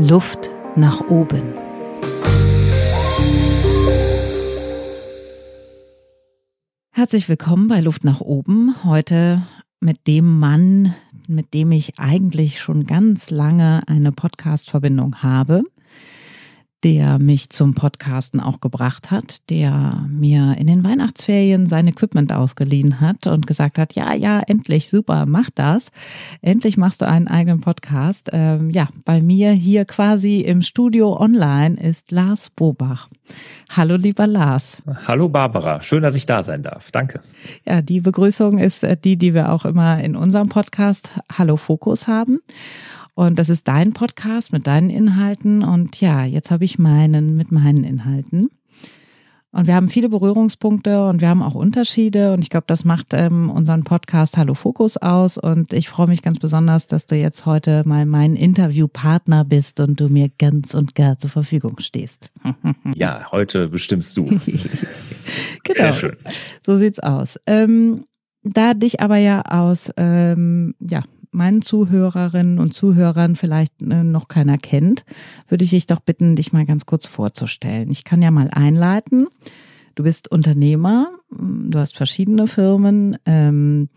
Luft 0.00 0.50
nach 0.76 1.00
oben. 1.08 1.42
Herzlich 6.92 7.28
willkommen 7.28 7.66
bei 7.66 7.80
Luft 7.80 8.04
nach 8.04 8.20
oben. 8.20 8.76
Heute 8.84 9.42
mit 9.80 10.06
dem 10.06 10.38
Mann, 10.38 10.94
mit 11.26 11.52
dem 11.52 11.72
ich 11.72 11.98
eigentlich 11.98 12.60
schon 12.60 12.84
ganz 12.84 13.30
lange 13.30 13.82
eine 13.88 14.12
Podcast-Verbindung 14.12 15.20
habe 15.20 15.64
der 16.84 17.18
mich 17.18 17.50
zum 17.50 17.74
Podcasten 17.74 18.40
auch 18.40 18.60
gebracht 18.60 19.10
hat, 19.10 19.48
der 19.50 20.06
mir 20.08 20.56
in 20.58 20.68
den 20.68 20.84
Weihnachtsferien 20.84 21.66
sein 21.66 21.88
Equipment 21.88 22.32
ausgeliehen 22.32 23.00
hat 23.00 23.26
und 23.26 23.48
gesagt 23.48 23.78
hat, 23.78 23.94
ja, 23.94 24.14
ja, 24.14 24.40
endlich, 24.46 24.88
super, 24.88 25.26
mach 25.26 25.50
das. 25.54 25.90
Endlich 26.40 26.76
machst 26.76 27.02
du 27.02 27.08
einen 27.08 27.26
eigenen 27.26 27.60
Podcast. 27.60 28.30
Ähm, 28.32 28.70
ja, 28.70 28.88
bei 29.04 29.20
mir 29.20 29.50
hier 29.50 29.84
quasi 29.86 30.40
im 30.40 30.62
Studio 30.62 31.20
online 31.20 31.80
ist 31.80 32.12
Lars 32.12 32.50
Bobach. 32.50 33.08
Hallo, 33.70 33.96
lieber 33.96 34.26
Lars. 34.26 34.82
Hallo, 35.06 35.28
Barbara. 35.28 35.82
Schön, 35.82 36.02
dass 36.02 36.14
ich 36.14 36.26
da 36.26 36.42
sein 36.44 36.62
darf. 36.62 36.92
Danke. 36.92 37.20
Ja, 37.66 37.82
die 37.82 38.00
Begrüßung 38.00 38.58
ist 38.58 38.84
äh, 38.84 38.96
die, 38.96 39.16
die 39.16 39.34
wir 39.34 39.52
auch 39.52 39.64
immer 39.64 40.02
in 40.02 40.14
unserem 40.14 40.48
Podcast 40.48 41.10
Hallo 41.36 41.56
Fokus 41.56 42.06
haben. 42.06 42.40
Und 43.18 43.40
das 43.40 43.48
ist 43.48 43.66
dein 43.66 43.94
Podcast 43.94 44.52
mit 44.52 44.68
deinen 44.68 44.90
Inhalten. 44.90 45.64
Und 45.64 46.00
ja, 46.00 46.24
jetzt 46.24 46.52
habe 46.52 46.64
ich 46.64 46.78
meinen 46.78 47.34
mit 47.34 47.50
meinen 47.50 47.82
Inhalten. 47.82 48.46
Und 49.50 49.66
wir 49.66 49.74
haben 49.74 49.88
viele 49.88 50.08
Berührungspunkte 50.08 51.04
und 51.04 51.20
wir 51.20 51.28
haben 51.28 51.42
auch 51.42 51.56
Unterschiede. 51.56 52.32
Und 52.32 52.42
ich 52.42 52.48
glaube, 52.48 52.66
das 52.68 52.84
macht 52.84 53.14
ähm, 53.14 53.50
unseren 53.50 53.82
Podcast 53.82 54.36
Hallo 54.36 54.54
Fokus 54.54 54.98
aus. 54.98 55.36
Und 55.36 55.72
ich 55.72 55.88
freue 55.88 56.06
mich 56.06 56.22
ganz 56.22 56.38
besonders, 56.38 56.86
dass 56.86 57.06
du 57.06 57.16
jetzt 57.16 57.44
heute 57.44 57.82
mal 57.86 58.06
mein 58.06 58.36
Interviewpartner 58.36 59.44
bist 59.44 59.80
und 59.80 59.98
du 59.98 60.08
mir 60.08 60.30
ganz 60.38 60.74
und 60.74 60.94
gar 60.94 61.18
zur 61.18 61.30
Verfügung 61.30 61.80
stehst. 61.80 62.30
ja, 62.94 63.32
heute 63.32 63.66
bestimmst 63.66 64.16
du. 64.16 64.26
genau. 65.64 65.74
Sehr 65.74 65.94
schön. 65.94 66.16
So 66.64 66.76
sieht's 66.76 67.00
aus. 67.00 67.36
Ähm, 67.46 68.04
da 68.44 68.74
dich 68.74 69.00
aber 69.00 69.16
ja 69.16 69.42
aus 69.42 69.90
ähm, 69.96 70.76
ja, 70.78 71.02
meinen 71.30 71.62
Zuhörerinnen 71.62 72.58
und 72.58 72.74
Zuhörern 72.74 73.36
vielleicht 73.36 73.82
äh, 73.82 74.02
noch 74.02 74.28
keiner 74.28 74.58
kennt, 74.58 75.04
würde 75.48 75.64
ich 75.64 75.70
dich 75.70 75.86
doch 75.86 76.00
bitten, 76.00 76.36
dich 76.36 76.52
mal 76.52 76.66
ganz 76.66 76.86
kurz 76.86 77.06
vorzustellen. 77.06 77.90
Ich 77.90 78.04
kann 78.04 78.22
ja 78.22 78.30
mal 78.30 78.50
einleiten. 78.50 79.26
Du 79.94 80.04
bist 80.04 80.30
Unternehmer, 80.30 81.10
du 81.30 81.78
hast 81.78 81.96
verschiedene 81.96 82.46
Firmen. 82.46 83.18
Ähm, 83.26 83.88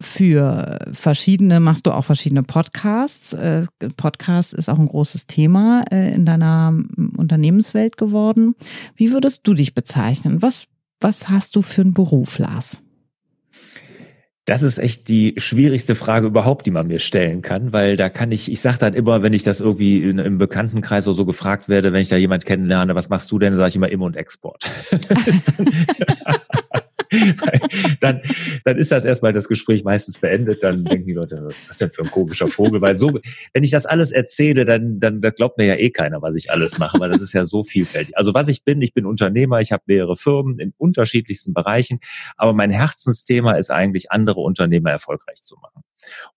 für 0.00 0.78
verschiedene 0.92 1.60
machst 1.60 1.86
du 1.86 1.92
auch 1.92 2.04
verschiedene 2.04 2.44
Podcasts. 2.44 3.32
Äh, 3.32 3.66
Podcast 3.96 4.54
ist 4.54 4.68
auch 4.68 4.78
ein 4.78 4.86
großes 4.86 5.26
Thema 5.26 5.84
äh, 5.90 6.14
in 6.14 6.24
deiner 6.24 6.76
Unternehmenswelt 7.16 7.96
geworden. 7.96 8.54
Wie 8.94 9.12
würdest 9.12 9.46
du 9.46 9.54
dich 9.54 9.74
bezeichnen? 9.74 10.40
Was, 10.40 10.66
was 11.00 11.28
hast 11.28 11.56
du 11.56 11.62
für 11.62 11.82
einen 11.82 11.94
Beruf, 11.94 12.38
Lars? 12.38 12.80
Das 14.48 14.62
ist 14.62 14.78
echt 14.78 15.08
die 15.08 15.34
schwierigste 15.36 15.94
Frage 15.94 16.28
überhaupt, 16.28 16.64
die 16.64 16.70
man 16.70 16.86
mir 16.86 17.00
stellen 17.00 17.42
kann, 17.42 17.74
weil 17.74 17.98
da 17.98 18.08
kann 18.08 18.32
ich, 18.32 18.50
ich 18.50 18.62
sage 18.62 18.78
dann 18.78 18.94
immer, 18.94 19.22
wenn 19.22 19.34
ich 19.34 19.42
das 19.42 19.60
irgendwie 19.60 20.02
in, 20.02 20.18
im 20.18 20.38
Bekanntenkreis 20.38 21.06
oder 21.06 21.14
so 21.14 21.26
gefragt 21.26 21.68
werde, 21.68 21.92
wenn 21.92 22.00
ich 22.00 22.08
da 22.08 22.16
jemand 22.16 22.46
kennenlerne, 22.46 22.94
was 22.94 23.10
machst 23.10 23.30
du 23.30 23.38
denn, 23.38 23.54
sage 23.56 23.68
ich 23.68 23.76
immer 23.76 23.90
Im- 23.90 24.00
und 24.00 24.16
Export. 24.16 24.64
dann, 28.00 28.20
dann 28.64 28.76
ist 28.76 28.92
das 28.92 29.04
erstmal 29.04 29.32
das 29.32 29.48
Gespräch 29.48 29.84
meistens 29.84 30.18
beendet. 30.18 30.62
Dann 30.62 30.84
denken 30.84 31.06
die 31.06 31.14
Leute, 31.14 31.40
was 31.42 31.60
ist 31.60 31.70
das 31.70 31.78
denn 31.78 31.90
für 31.90 32.02
ein 32.02 32.10
komischer 32.10 32.48
Vogel? 32.48 32.80
Weil 32.80 32.96
so, 32.96 33.18
wenn 33.52 33.64
ich 33.64 33.70
das 33.70 33.86
alles 33.86 34.10
erzähle, 34.10 34.64
dann, 34.64 34.98
dann, 35.00 35.20
dann 35.20 35.32
glaubt 35.32 35.58
mir 35.58 35.66
ja 35.66 35.74
eh 35.76 35.90
keiner, 35.90 36.22
was 36.22 36.36
ich 36.36 36.50
alles 36.50 36.78
mache, 36.78 36.98
weil 37.00 37.10
das 37.10 37.22
ist 37.22 37.32
ja 37.32 37.44
so 37.44 37.64
vielfältig. 37.64 38.16
Also 38.16 38.34
was 38.34 38.48
ich 38.48 38.64
bin, 38.64 38.82
ich 38.82 38.94
bin 38.94 39.06
Unternehmer, 39.06 39.60
ich 39.60 39.72
habe 39.72 39.82
mehrere 39.86 40.16
Firmen 40.16 40.58
in 40.58 40.72
unterschiedlichsten 40.76 41.54
Bereichen, 41.54 42.00
aber 42.36 42.52
mein 42.52 42.70
Herzensthema 42.70 43.52
ist 43.52 43.70
eigentlich, 43.70 44.10
andere 44.10 44.40
Unternehmer 44.40 44.90
erfolgreich 44.90 45.42
zu 45.42 45.56
machen. 45.56 45.82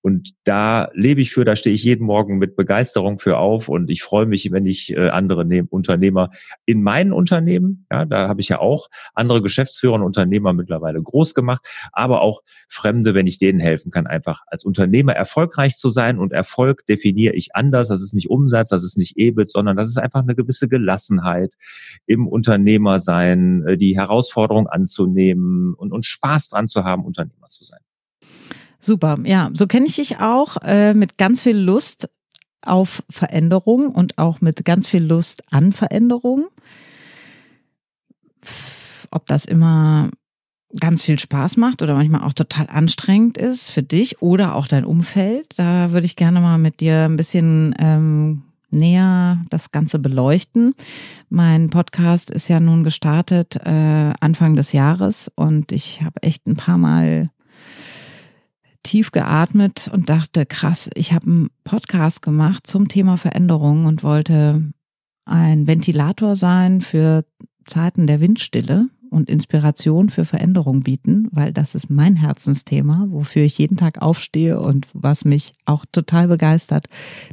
Und 0.01 0.31
da 0.43 0.89
lebe 0.93 1.21
ich 1.21 1.31
für, 1.31 1.45
da 1.45 1.55
stehe 1.55 1.75
ich 1.75 1.83
jeden 1.83 2.05
Morgen 2.05 2.37
mit 2.37 2.55
Begeisterung 2.55 3.19
für 3.19 3.37
auf 3.37 3.69
und 3.69 3.89
ich 3.89 4.03
freue 4.03 4.25
mich, 4.25 4.51
wenn 4.51 4.65
ich 4.65 4.91
äh, 4.93 5.09
andere 5.09 5.45
ne 5.45 5.63
Unternehmer 5.69 6.29
in 6.65 6.83
meinen 6.83 7.13
Unternehmen, 7.13 7.85
ja, 7.91 8.05
da 8.05 8.27
habe 8.27 8.41
ich 8.41 8.49
ja 8.49 8.59
auch 8.59 8.87
andere 9.13 9.41
Geschäftsführer 9.41 9.93
und 9.93 10.03
Unternehmer 10.03 10.53
mittlerweile 10.53 11.01
groß 11.01 11.33
gemacht, 11.33 11.65
aber 11.91 12.21
auch 12.21 12.41
Fremde, 12.67 13.13
wenn 13.13 13.27
ich 13.27 13.37
denen 13.37 13.59
helfen 13.59 13.91
kann, 13.91 14.07
einfach 14.07 14.41
als 14.47 14.63
Unternehmer 14.63 15.13
erfolgreich 15.13 15.77
zu 15.77 15.89
sein 15.89 16.19
und 16.19 16.33
Erfolg 16.33 16.85
definiere 16.87 17.33
ich 17.35 17.55
anders. 17.55 17.87
Das 17.89 18.01
ist 18.01 18.13
nicht 18.13 18.29
Umsatz, 18.29 18.69
das 18.69 18.83
ist 18.83 18.97
nicht 18.97 19.17
EBIT, 19.17 19.51
sondern 19.51 19.77
das 19.77 19.89
ist 19.89 19.97
einfach 19.97 20.21
eine 20.21 20.35
gewisse 20.35 20.67
Gelassenheit 20.67 21.55
im 22.05 22.27
Unternehmersein, 22.27 23.65
äh, 23.67 23.77
die 23.77 23.95
Herausforderung 23.95 24.67
anzunehmen 24.67 25.73
und, 25.75 25.91
und 25.91 26.05
Spaß 26.05 26.49
dran 26.49 26.67
zu 26.67 26.83
haben, 26.83 27.05
Unternehmer 27.05 27.47
zu 27.47 27.63
sein. 27.63 27.79
Super, 28.83 29.17
ja, 29.25 29.51
so 29.53 29.67
kenne 29.67 29.85
ich 29.85 29.95
dich 29.97 30.17
auch 30.17 30.57
äh, 30.63 30.95
mit 30.95 31.19
ganz 31.19 31.43
viel 31.43 31.55
Lust 31.55 32.09
auf 32.63 33.03
Veränderung 33.09 33.93
und 33.93 34.17
auch 34.17 34.41
mit 34.41 34.65
ganz 34.65 34.87
viel 34.87 35.03
Lust 35.03 35.43
an 35.51 35.71
Veränderung. 35.71 36.47
Ob 39.11 39.27
das 39.27 39.45
immer 39.45 40.09
ganz 40.79 41.03
viel 41.03 41.19
Spaß 41.19 41.57
macht 41.57 41.83
oder 41.83 41.93
manchmal 41.93 42.23
auch 42.23 42.33
total 42.33 42.67
anstrengend 42.69 43.37
ist 43.37 43.69
für 43.69 43.83
dich 43.83 44.21
oder 44.21 44.55
auch 44.55 44.67
dein 44.67 44.85
Umfeld, 44.85 45.47
da 45.57 45.91
würde 45.91 46.05
ich 46.05 46.15
gerne 46.15 46.41
mal 46.41 46.57
mit 46.57 46.79
dir 46.79 47.05
ein 47.05 47.17
bisschen 47.17 47.75
ähm, 47.77 48.41
näher 48.71 49.43
das 49.51 49.71
Ganze 49.71 49.99
beleuchten. 49.99 50.73
Mein 51.29 51.69
Podcast 51.69 52.31
ist 52.31 52.47
ja 52.47 52.59
nun 52.59 52.83
gestartet 52.83 53.57
äh, 53.57 54.13
Anfang 54.19 54.55
des 54.55 54.71
Jahres 54.71 55.29
und 55.35 55.71
ich 55.71 56.01
habe 56.01 56.23
echt 56.23 56.47
ein 56.47 56.55
paar 56.55 56.79
Mal 56.79 57.29
tief 58.83 59.11
geatmet 59.11 59.89
und 59.91 60.09
dachte, 60.09 60.45
krass, 60.45 60.89
ich 60.95 61.13
habe 61.13 61.27
einen 61.27 61.49
Podcast 61.63 62.21
gemacht 62.21 62.67
zum 62.67 62.87
Thema 62.87 63.17
Veränderung 63.17 63.85
und 63.85 64.03
wollte 64.03 64.71
ein 65.25 65.67
Ventilator 65.67 66.35
sein 66.35 66.81
für 66.81 67.25
Zeiten 67.65 68.07
der 68.07 68.19
Windstille 68.19 68.87
und 69.11 69.29
Inspiration 69.29 70.09
für 70.09 70.25
Veränderung 70.25 70.81
bieten, 70.81 71.27
weil 71.31 71.51
das 71.51 71.75
ist 71.75 71.89
mein 71.89 72.15
Herzensthema, 72.15 73.07
wofür 73.09 73.43
ich 73.43 73.57
jeden 73.57 73.77
Tag 73.77 74.01
aufstehe 74.01 74.59
und 74.59 74.87
was 74.93 75.25
mich 75.25 75.53
auch 75.65 75.85
total 75.91 76.29
begeistert, 76.29 76.85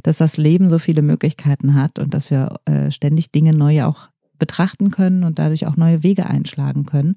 dass 0.03 0.17
das 0.17 0.37
Leben 0.37 0.69
so 0.69 0.77
viele 0.77 1.01
Möglichkeiten 1.01 1.73
hat 1.73 1.97
und 1.97 2.13
dass 2.13 2.29
wir 2.29 2.59
äh, 2.65 2.91
ständig 2.91 3.31
Dinge 3.31 3.55
neu 3.55 3.85
auch 3.85 4.09
betrachten 4.39 4.91
können 4.91 5.23
und 5.23 5.37
dadurch 5.37 5.67
auch 5.67 5.77
neue 5.77 6.03
Wege 6.03 6.25
einschlagen 6.25 6.85
können. 6.85 7.15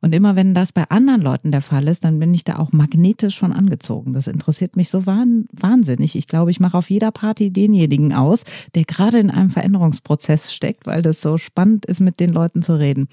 Und 0.00 0.14
immer 0.14 0.36
wenn 0.36 0.54
das 0.54 0.72
bei 0.72 0.84
anderen 0.90 1.22
Leuten 1.22 1.50
der 1.50 1.62
Fall 1.62 1.88
ist, 1.88 2.04
dann 2.04 2.18
bin 2.18 2.32
ich 2.32 2.44
da 2.44 2.58
auch 2.58 2.72
magnetisch 2.72 3.38
von 3.38 3.52
angezogen. 3.52 4.12
Das 4.12 4.26
interessiert 4.26 4.76
mich 4.76 4.90
so 4.90 5.06
wahnsinnig. 5.06 6.14
Ich 6.14 6.28
glaube, 6.28 6.50
ich 6.50 6.60
mache 6.60 6.76
auf 6.76 6.90
jeder 6.90 7.10
Party 7.10 7.50
denjenigen 7.50 8.12
aus, 8.12 8.44
der 8.74 8.84
gerade 8.84 9.18
in 9.18 9.30
einem 9.30 9.50
Veränderungsprozess 9.50 10.52
steckt, 10.52 10.86
weil 10.86 11.02
das 11.02 11.20
so 11.20 11.38
spannend 11.38 11.86
ist, 11.86 12.00
mit 12.00 12.20
den 12.20 12.32
Leuten 12.32 12.62
zu 12.62 12.78
reden. 12.78 13.08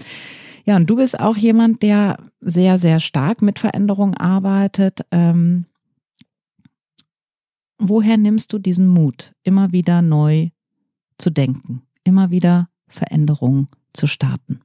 Ja, 0.65 0.75
und 0.75 0.89
du 0.89 0.95
bist 0.95 1.19
auch 1.19 1.37
jemand, 1.37 1.83
der 1.83 2.17
sehr, 2.41 2.79
sehr 2.79 2.99
stark 2.99 3.41
mit 3.41 3.59
Veränderung 3.59 4.15
arbeitet. 4.15 5.01
Ähm, 5.11 5.65
woher 7.77 8.17
nimmst 8.17 8.53
du 8.53 8.59
diesen 8.59 8.87
Mut, 8.87 9.33
immer 9.43 9.71
wieder 9.71 10.01
neu 10.01 10.49
zu 11.17 11.29
denken, 11.29 11.83
immer 12.03 12.29
wieder 12.29 12.69
Veränderungen 12.87 13.67
zu 13.93 14.07
starten? 14.07 14.61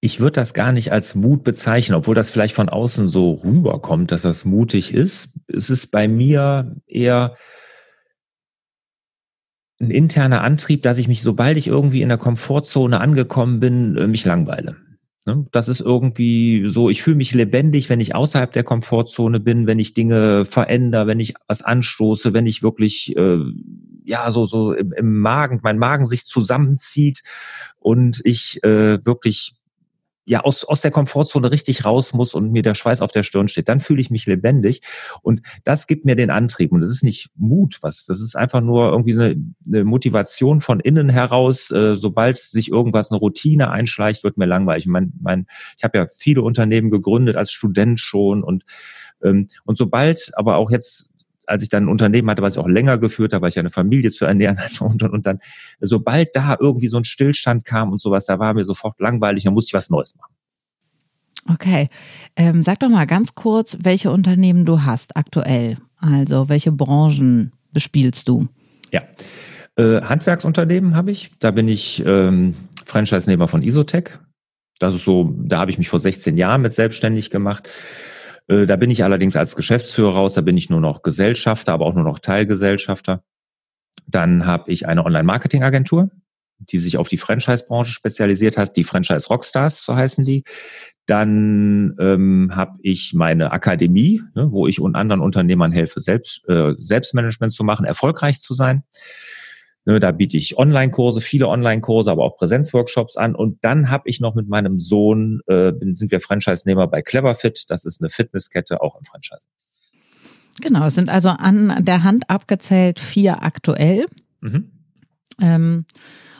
Ich 0.00 0.18
würde 0.18 0.32
das 0.32 0.52
gar 0.52 0.72
nicht 0.72 0.90
als 0.90 1.14
Mut 1.14 1.44
bezeichnen, 1.44 1.94
obwohl 1.94 2.16
das 2.16 2.30
vielleicht 2.30 2.54
von 2.54 2.68
außen 2.68 3.06
so 3.06 3.34
rüberkommt, 3.44 4.10
dass 4.10 4.22
das 4.22 4.44
mutig 4.44 4.92
ist. 4.92 5.38
Es 5.46 5.70
ist 5.70 5.92
bei 5.92 6.08
mir 6.08 6.74
eher 6.86 7.36
ein 9.80 9.90
interner 9.90 10.42
Antrieb, 10.42 10.82
dass 10.82 10.98
ich 10.98 11.08
mich, 11.08 11.22
sobald 11.22 11.56
ich 11.56 11.66
irgendwie 11.66 12.02
in 12.02 12.08
der 12.08 12.18
Komfortzone 12.18 13.00
angekommen 13.00 13.60
bin, 13.60 13.96
äh, 13.96 14.06
mich 14.06 14.24
langweile. 14.24 14.76
Ne? 15.26 15.46
Das 15.52 15.68
ist 15.68 15.80
irgendwie 15.80 16.64
so, 16.68 16.90
ich 16.90 17.02
fühle 17.02 17.16
mich 17.16 17.34
lebendig, 17.34 17.88
wenn 17.88 18.00
ich 18.00 18.14
außerhalb 18.14 18.52
der 18.52 18.64
Komfortzone 18.64 19.40
bin, 19.40 19.66
wenn 19.66 19.78
ich 19.78 19.94
Dinge 19.94 20.44
verändere, 20.44 21.06
wenn 21.06 21.20
ich 21.20 21.34
was 21.46 21.62
anstoße, 21.62 22.32
wenn 22.32 22.46
ich 22.46 22.62
wirklich 22.62 23.16
äh, 23.16 23.38
ja 24.04 24.30
so 24.30 24.46
so 24.46 24.72
im, 24.72 24.92
im 24.92 25.20
Magen, 25.20 25.60
mein 25.62 25.78
Magen 25.78 26.06
sich 26.06 26.24
zusammenzieht 26.24 27.22
und 27.78 28.20
ich 28.24 28.62
äh, 28.64 29.04
wirklich 29.04 29.54
ja 30.24 30.40
aus, 30.40 30.64
aus 30.64 30.80
der 30.80 30.90
Komfortzone 30.90 31.50
richtig 31.50 31.84
raus 31.84 32.12
muss 32.12 32.34
und 32.34 32.52
mir 32.52 32.62
der 32.62 32.74
Schweiß 32.74 33.00
auf 33.00 33.10
der 33.10 33.22
Stirn 33.22 33.48
steht, 33.48 33.68
dann 33.68 33.80
fühle 33.80 34.00
ich 34.00 34.10
mich 34.10 34.26
lebendig 34.26 34.80
und 35.22 35.42
das 35.64 35.86
gibt 35.86 36.04
mir 36.04 36.14
den 36.14 36.30
Antrieb 36.30 36.72
und 36.72 36.80
das 36.80 36.90
ist 36.90 37.02
nicht 37.02 37.30
Mut, 37.36 37.78
was, 37.82 38.06
das 38.06 38.20
ist 38.20 38.36
einfach 38.36 38.60
nur 38.60 38.90
irgendwie 38.90 39.12
eine, 39.12 39.36
eine 39.66 39.84
Motivation 39.84 40.60
von 40.60 40.80
innen 40.80 41.08
heraus. 41.08 41.70
Äh, 41.70 41.96
sobald 41.96 42.38
sich 42.38 42.70
irgendwas 42.70 43.10
eine 43.10 43.18
Routine 43.18 43.70
einschleicht, 43.70 44.22
wird 44.22 44.38
mir 44.38 44.46
langweilig. 44.46 44.86
Mein, 44.86 45.12
mein, 45.20 45.46
ich 45.76 45.84
habe 45.84 45.98
ja 45.98 46.06
viele 46.16 46.42
Unternehmen 46.42 46.90
gegründet 46.90 47.36
als 47.36 47.50
Student 47.50 47.98
schon 47.98 48.44
und 48.44 48.64
ähm, 49.22 49.48
und 49.64 49.76
sobald 49.76 50.30
aber 50.34 50.56
auch 50.56 50.70
jetzt 50.70 51.11
als 51.52 51.62
ich 51.62 51.68
dann 51.68 51.84
ein 51.84 51.88
Unternehmen 51.88 52.30
hatte, 52.30 52.42
was 52.42 52.54
ich 52.54 52.58
auch 52.58 52.68
länger 52.68 52.98
geführt 52.98 53.32
habe, 53.32 53.42
weil 53.42 53.50
ich 53.50 53.58
eine 53.58 53.70
Familie 53.70 54.10
zu 54.10 54.24
ernähren 54.24 54.58
hatte 54.58 54.82
und, 54.84 55.02
und, 55.02 55.12
und 55.12 55.26
dann, 55.26 55.38
sobald 55.80 56.34
da 56.34 56.56
irgendwie 56.58 56.88
so 56.88 56.96
ein 56.96 57.04
Stillstand 57.04 57.64
kam 57.64 57.92
und 57.92 58.00
sowas, 58.00 58.26
da 58.26 58.38
war 58.38 58.54
mir 58.54 58.64
sofort 58.64 58.98
langweilig, 58.98 59.44
da 59.44 59.50
musste 59.50 59.70
ich 59.70 59.74
was 59.74 59.90
Neues 59.90 60.16
machen. 60.16 60.34
Okay, 61.52 61.88
ähm, 62.36 62.62
sag 62.62 62.80
doch 62.80 62.88
mal 62.88 63.06
ganz 63.06 63.34
kurz, 63.34 63.76
welche 63.80 64.10
Unternehmen 64.10 64.64
du 64.64 64.82
hast 64.82 65.16
aktuell. 65.16 65.76
Also 65.98 66.48
welche 66.48 66.72
Branchen 66.72 67.52
bespielst 67.72 68.28
du? 68.28 68.48
Ja, 68.92 69.02
äh, 69.76 70.00
Handwerksunternehmen 70.02 70.94
habe 70.94 71.10
ich. 71.10 71.32
Da 71.40 71.50
bin 71.50 71.68
ich 71.68 72.02
ähm, 72.06 72.54
Franchise-Nehmer 72.86 73.48
von 73.48 73.62
Isotech. 73.62 74.10
Das 74.78 74.94
ist 74.94 75.04
so, 75.04 75.34
da 75.36 75.58
habe 75.58 75.70
ich 75.70 75.78
mich 75.78 75.88
vor 75.88 76.00
16 76.00 76.36
Jahren 76.36 76.62
mit 76.62 76.74
selbstständig 76.74 77.30
gemacht. 77.30 77.68
Äh, 78.52 78.66
da 78.66 78.76
bin 78.76 78.90
ich 78.90 79.02
allerdings 79.04 79.36
als 79.36 79.56
Geschäftsführer 79.56 80.14
raus, 80.14 80.34
da 80.34 80.40
bin 80.40 80.56
ich 80.56 80.68
nur 80.68 80.80
noch 80.80 81.02
Gesellschafter, 81.02 81.72
aber 81.72 81.86
auch 81.86 81.94
nur 81.94 82.04
noch 82.04 82.18
Teilgesellschafter. 82.18 83.22
Dann 84.06 84.46
habe 84.46 84.70
ich 84.70 84.86
eine 84.86 85.04
Online-Marketing-Agentur, 85.04 86.10
die 86.58 86.78
sich 86.78 86.98
auf 86.98 87.08
die 87.08 87.16
Franchise-Branche 87.16 87.92
spezialisiert 87.92 88.56
hat, 88.58 88.76
die 88.76 88.84
Franchise 88.84 89.28
Rockstars, 89.28 89.84
so 89.84 89.96
heißen 89.96 90.24
die. 90.24 90.44
Dann 91.06 91.96
ähm, 91.98 92.52
habe 92.54 92.78
ich 92.82 93.14
meine 93.14 93.52
Akademie, 93.52 94.22
ne, 94.34 94.52
wo 94.52 94.66
ich 94.66 94.80
und 94.80 94.94
anderen 94.94 95.20
Unternehmern 95.20 95.72
helfe, 95.72 96.00
selbst, 96.00 96.48
äh, 96.48 96.74
Selbstmanagement 96.78 97.52
zu 97.52 97.64
machen, 97.64 97.84
erfolgreich 97.84 98.40
zu 98.40 98.54
sein. 98.54 98.84
Ne, 99.84 99.98
da 99.98 100.12
biete 100.12 100.36
ich 100.36 100.56
Online-Kurse, 100.56 101.20
viele 101.20 101.48
Online-Kurse, 101.48 102.10
aber 102.10 102.24
auch 102.24 102.36
Präsenzworkshops 102.36 103.16
an. 103.16 103.34
Und 103.34 103.64
dann 103.64 103.90
habe 103.90 104.08
ich 104.08 104.20
noch 104.20 104.36
mit 104.36 104.48
meinem 104.48 104.78
Sohn, 104.78 105.40
äh, 105.48 105.72
sind 105.92 106.12
wir 106.12 106.20
Franchise-Nehmer 106.20 106.86
bei 106.86 107.02
Cleverfit. 107.02 107.64
Das 107.68 107.84
ist 107.84 108.00
eine 108.00 108.08
Fitnesskette, 108.08 108.80
auch 108.80 108.96
im 108.96 109.04
Franchise. 109.04 109.46
Genau, 110.60 110.86
es 110.86 110.94
sind 110.94 111.08
also 111.08 111.30
an 111.30 111.84
der 111.84 112.04
Hand 112.04 112.30
abgezählt 112.30 113.00
vier 113.00 113.42
aktuell. 113.42 114.06
Mhm. 114.40 114.70
Ähm, 115.40 115.86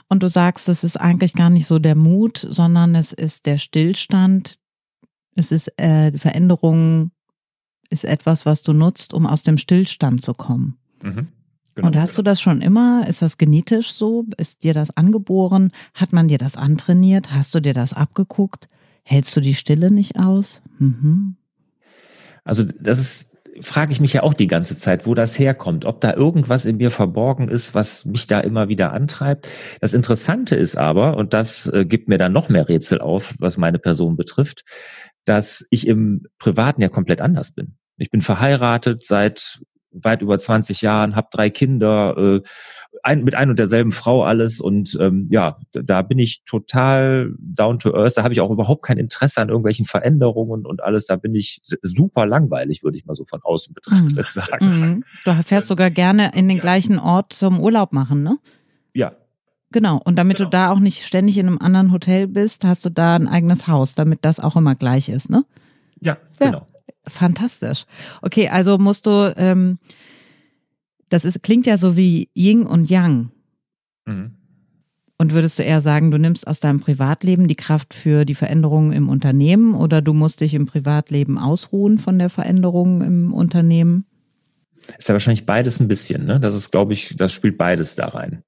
und 0.09 0.23
du 0.23 0.29
sagst, 0.29 0.69
es 0.69 0.85
ist 0.85 0.99
eigentlich 0.99 1.33
gar 1.33 1.51
nicht 1.51 1.67
so 1.67 1.79
der 1.79 1.97
Mut, 1.97 2.47
sondern 2.49 2.95
es 2.95 3.13
ist 3.13 3.47
der 3.47 3.57
Stillstand. 3.57 4.57
Es 5.35 5.51
ist 5.51 5.73
äh, 5.79 6.17
Veränderung 6.17 7.11
ist 7.89 8.05
etwas, 8.05 8.47
was 8.47 8.63
du 8.63 8.73
nutzt, 8.73 9.15
um 9.15 9.27
aus 9.27 9.43
dem 9.43 9.59
Stillstand 9.59 10.23
zu 10.23 10.35
kommen. 10.35 10.79
Mhm. 11.03 11.29
Genau, 11.75 11.89
und 11.89 11.97
hast 11.97 12.19
du 12.19 12.23
das 12.23 12.41
schon 12.41 12.61
immer? 12.61 13.07
Ist 13.09 13.23
das 13.23 13.39
genetisch 13.39 13.93
so? 13.93 14.27
Ist 14.37 14.63
dir 14.63 14.75
das 14.75 14.97
angeboren? 14.97 15.73
Hat 15.95 16.13
man 16.13 16.29
dir 16.29 16.39
das 16.39 16.57
antrainiert? 16.57 17.33
Hast 17.33 17.55
du 17.55 17.61
dir 17.61 17.73
das 17.73 17.95
abgeguckt? 17.95 18.69
Hältst 19.05 19.35
du 19.37 19.41
die 19.41 19.55
Stille 19.55 19.91
nicht 19.91 20.19
aus? 20.19 20.61
Mhm. 20.79 21.37
Also 22.45 22.65
das 22.65 22.99
ist, 22.99 23.39
frage 23.61 23.93
ich 23.93 24.01
mich 24.01 24.13
ja 24.13 24.23
auch 24.23 24.35
die 24.35 24.47
ganze 24.49 24.77
Zeit, 24.77 25.07
wo 25.07 25.15
das 25.15 25.39
herkommt, 25.39 25.85
ob 25.85 26.01
da 26.01 26.15
irgendwas 26.15 26.65
in 26.65 26.77
mir 26.77 26.91
verborgen 26.91 27.49
ist, 27.49 27.75
was 27.75 28.05
mich 28.05 28.27
da 28.27 28.41
immer 28.41 28.69
wieder 28.69 28.93
antreibt. 28.93 29.49
Das 29.81 29.95
Interessante 29.95 30.57
ist 30.57 30.77
aber, 30.77 31.17
und 31.17 31.33
das 31.33 31.69
äh, 31.69 31.85
gibt 31.85 32.09
mir 32.09 32.19
dann 32.19 32.33
noch 32.33 32.49
mehr 32.49 32.69
Rätsel 32.69 33.01
auf, 33.01 33.35
was 33.39 33.57
meine 33.57 33.79
Person 33.79 34.17
betrifft, 34.17 34.65
dass 35.25 35.67
ich 35.71 35.87
im 35.87 36.27
Privaten 36.39 36.83
ja 36.83 36.89
komplett 36.89 37.21
anders 37.21 37.53
bin. 37.53 37.77
Ich 37.97 38.11
bin 38.11 38.21
verheiratet 38.21 39.05
seit 39.05 39.61
weit 39.93 40.23
über 40.23 40.39
20 40.39 40.83
Jahren, 40.83 41.17
habe 41.17 41.29
drei 41.31 41.51
Kinder, 41.51 42.17
äh, 42.17 42.41
ein, 43.03 43.25
mit 43.25 43.35
ein 43.35 43.51
und 43.51 43.59
derselben 43.59 43.91
Frau 43.91 44.23
alles 44.23 44.61
und 44.61 44.97
ähm, 45.01 45.29
ja, 45.31 45.59
da 45.73 46.03
bin 46.03 46.19
ich 46.19 46.45
total 46.45 47.33
down 47.39 47.79
to 47.79 47.95
earth. 47.95 48.17
Da 48.17 48.23
habe 48.23 48.35
ich 48.35 48.41
auch 48.41 48.51
überhaupt 48.51 48.83
kein 48.85 48.99
Interesse 48.99 49.41
an 49.41 49.49
irgendwelchen 49.49 49.87
Veränderungen 49.87 50.67
und 50.67 50.83
alles. 50.83 51.07
Da 51.07 51.17
bin 51.17 51.35
ich 51.35 51.61
super 51.63 52.27
langweilig, 52.27 52.85
würde 52.85 52.99
ich 52.99 53.07
mal 53.07 53.15
so 53.15 53.25
von 53.25 53.41
außen 53.43 53.75
betrachtet 53.75 54.17
mhm. 54.17 54.23
sagen. 54.29 54.81
Mhm. 54.81 55.05
Du 55.25 55.43
fährst 55.43 55.69
sogar 55.69 55.91
gerne 55.91 56.33
in 56.35 56.49
den 56.49 56.59
ja. 56.59 56.63
gleichen 56.63 56.99
Ort 56.99 57.33
zum 57.33 57.61
Urlaub 57.61 57.93
machen, 57.93 58.23
ne? 58.23 58.39
Ja, 58.95 59.13
Genau. 59.73 60.01
Und 60.05 60.17
damit 60.17 60.37
genau. 60.37 60.51
du 60.51 60.57
da 60.57 60.71
auch 60.71 60.79
nicht 60.79 61.05
ständig 61.05 61.39
in 61.39 61.47
einem 61.47 61.59
anderen 61.59 61.93
Hotel 61.93 62.29
bist, 62.29 62.65
hast 62.65 62.85
du 62.85 62.91
da 62.91 63.17
ein 63.17 63.27
eigenes 63.27 63.67
Haus, 63.67 63.95
damit 63.95 64.21
das 64.23 64.39
auch 64.39 64.55
immer 64.55 64.75
gleich 64.75 65.09
ist, 65.09 65.31
ne? 65.31 65.45
Ja, 66.01 66.19
ja. 66.41 66.47
genau. 66.47 66.67
Fantastisch. 67.07 67.85
Okay, 68.23 68.49
also 68.49 68.79
musst 68.79 69.07
du, 69.07 69.35
ähm, 69.37 69.79
das 71.09 71.25
ist, 71.25 71.43
klingt 71.43 71.67
ja 71.67 71.77
so 71.77 71.97
wie 71.97 72.29
Ying 72.37 72.67
und 72.67 72.91
Yang. 72.91 73.31
Mhm. 74.07 74.33
Und 75.19 75.33
würdest 75.33 75.59
du 75.59 75.63
eher 75.63 75.81
sagen, 75.81 76.11
du 76.11 76.19
nimmst 76.19 76.47
aus 76.49 76.59
deinem 76.59 76.81
Privatleben 76.81 77.47
die 77.47 77.55
Kraft 77.55 77.95
für 77.95 78.25
die 78.25 78.35
Veränderungen 78.35 78.93
im 78.93 79.09
Unternehmen 79.09 79.75
oder 79.75 80.03
du 80.03 80.15
musst 80.15 80.41
dich 80.41 80.55
im 80.55 80.67
Privatleben 80.67 81.39
ausruhen 81.39 81.99
von 81.99 82.19
der 82.19 82.29
Veränderung 82.29 83.03
im 83.03 83.33
Unternehmen? 83.33 84.05
Ist 84.99 85.09
ja 85.09 85.15
wahrscheinlich 85.15 85.47
beides 85.47 85.79
ein 85.79 85.87
bisschen, 85.87 86.27
ne? 86.27 86.41
Das 86.41 86.57
ist, 86.57 86.73
glaube 86.73 86.93
ich, 86.93 87.15
das 87.17 87.33
spielt 87.33 87.57
beides 87.57 87.95
da 87.95 88.09
rein. 88.09 88.43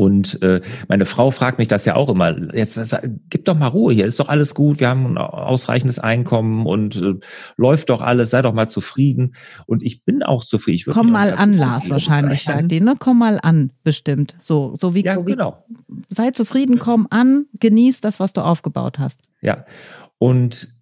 Und 0.00 0.40
äh, 0.40 0.62
meine 0.88 1.04
Frau 1.04 1.30
fragt 1.30 1.58
mich 1.58 1.68
das 1.68 1.84
ja 1.84 1.94
auch 1.94 2.08
immer. 2.08 2.34
Jetzt 2.56 2.78
das, 2.78 2.96
gib 3.28 3.44
doch 3.44 3.54
mal 3.54 3.66
Ruhe 3.66 3.92
hier, 3.92 4.06
ist 4.06 4.18
doch 4.18 4.30
alles 4.30 4.54
gut, 4.54 4.80
wir 4.80 4.88
haben 4.88 5.04
ein 5.04 5.18
ausreichendes 5.18 5.98
Einkommen 5.98 6.64
und 6.64 6.96
äh, 6.96 7.16
läuft 7.58 7.90
doch 7.90 8.00
alles, 8.00 8.30
sei 8.30 8.40
doch 8.40 8.54
mal 8.54 8.66
zufrieden. 8.66 9.34
Und 9.66 9.82
ich 9.82 10.02
bin 10.02 10.22
auch 10.22 10.42
zufrieden. 10.42 10.94
Komm 10.94 11.12
mal 11.12 11.34
an, 11.34 11.52
Lars, 11.52 11.90
wahrscheinlich 11.90 12.44
sagt 12.44 12.70
die, 12.70 12.80
ne? 12.80 12.94
Komm 12.98 13.18
mal 13.18 13.40
an, 13.42 13.72
bestimmt. 13.84 14.36
So, 14.38 14.74
so 14.80 14.94
wie, 14.94 15.04
ja, 15.04 15.16
so 15.16 15.26
wie 15.26 15.32
genau. 15.32 15.66
sei 16.08 16.30
zufrieden, 16.30 16.78
komm 16.78 17.06
an, 17.10 17.44
genieß 17.60 18.00
das, 18.00 18.18
was 18.20 18.32
du 18.32 18.40
aufgebaut 18.40 18.98
hast. 18.98 19.20
Ja. 19.42 19.66
Und 20.16 20.79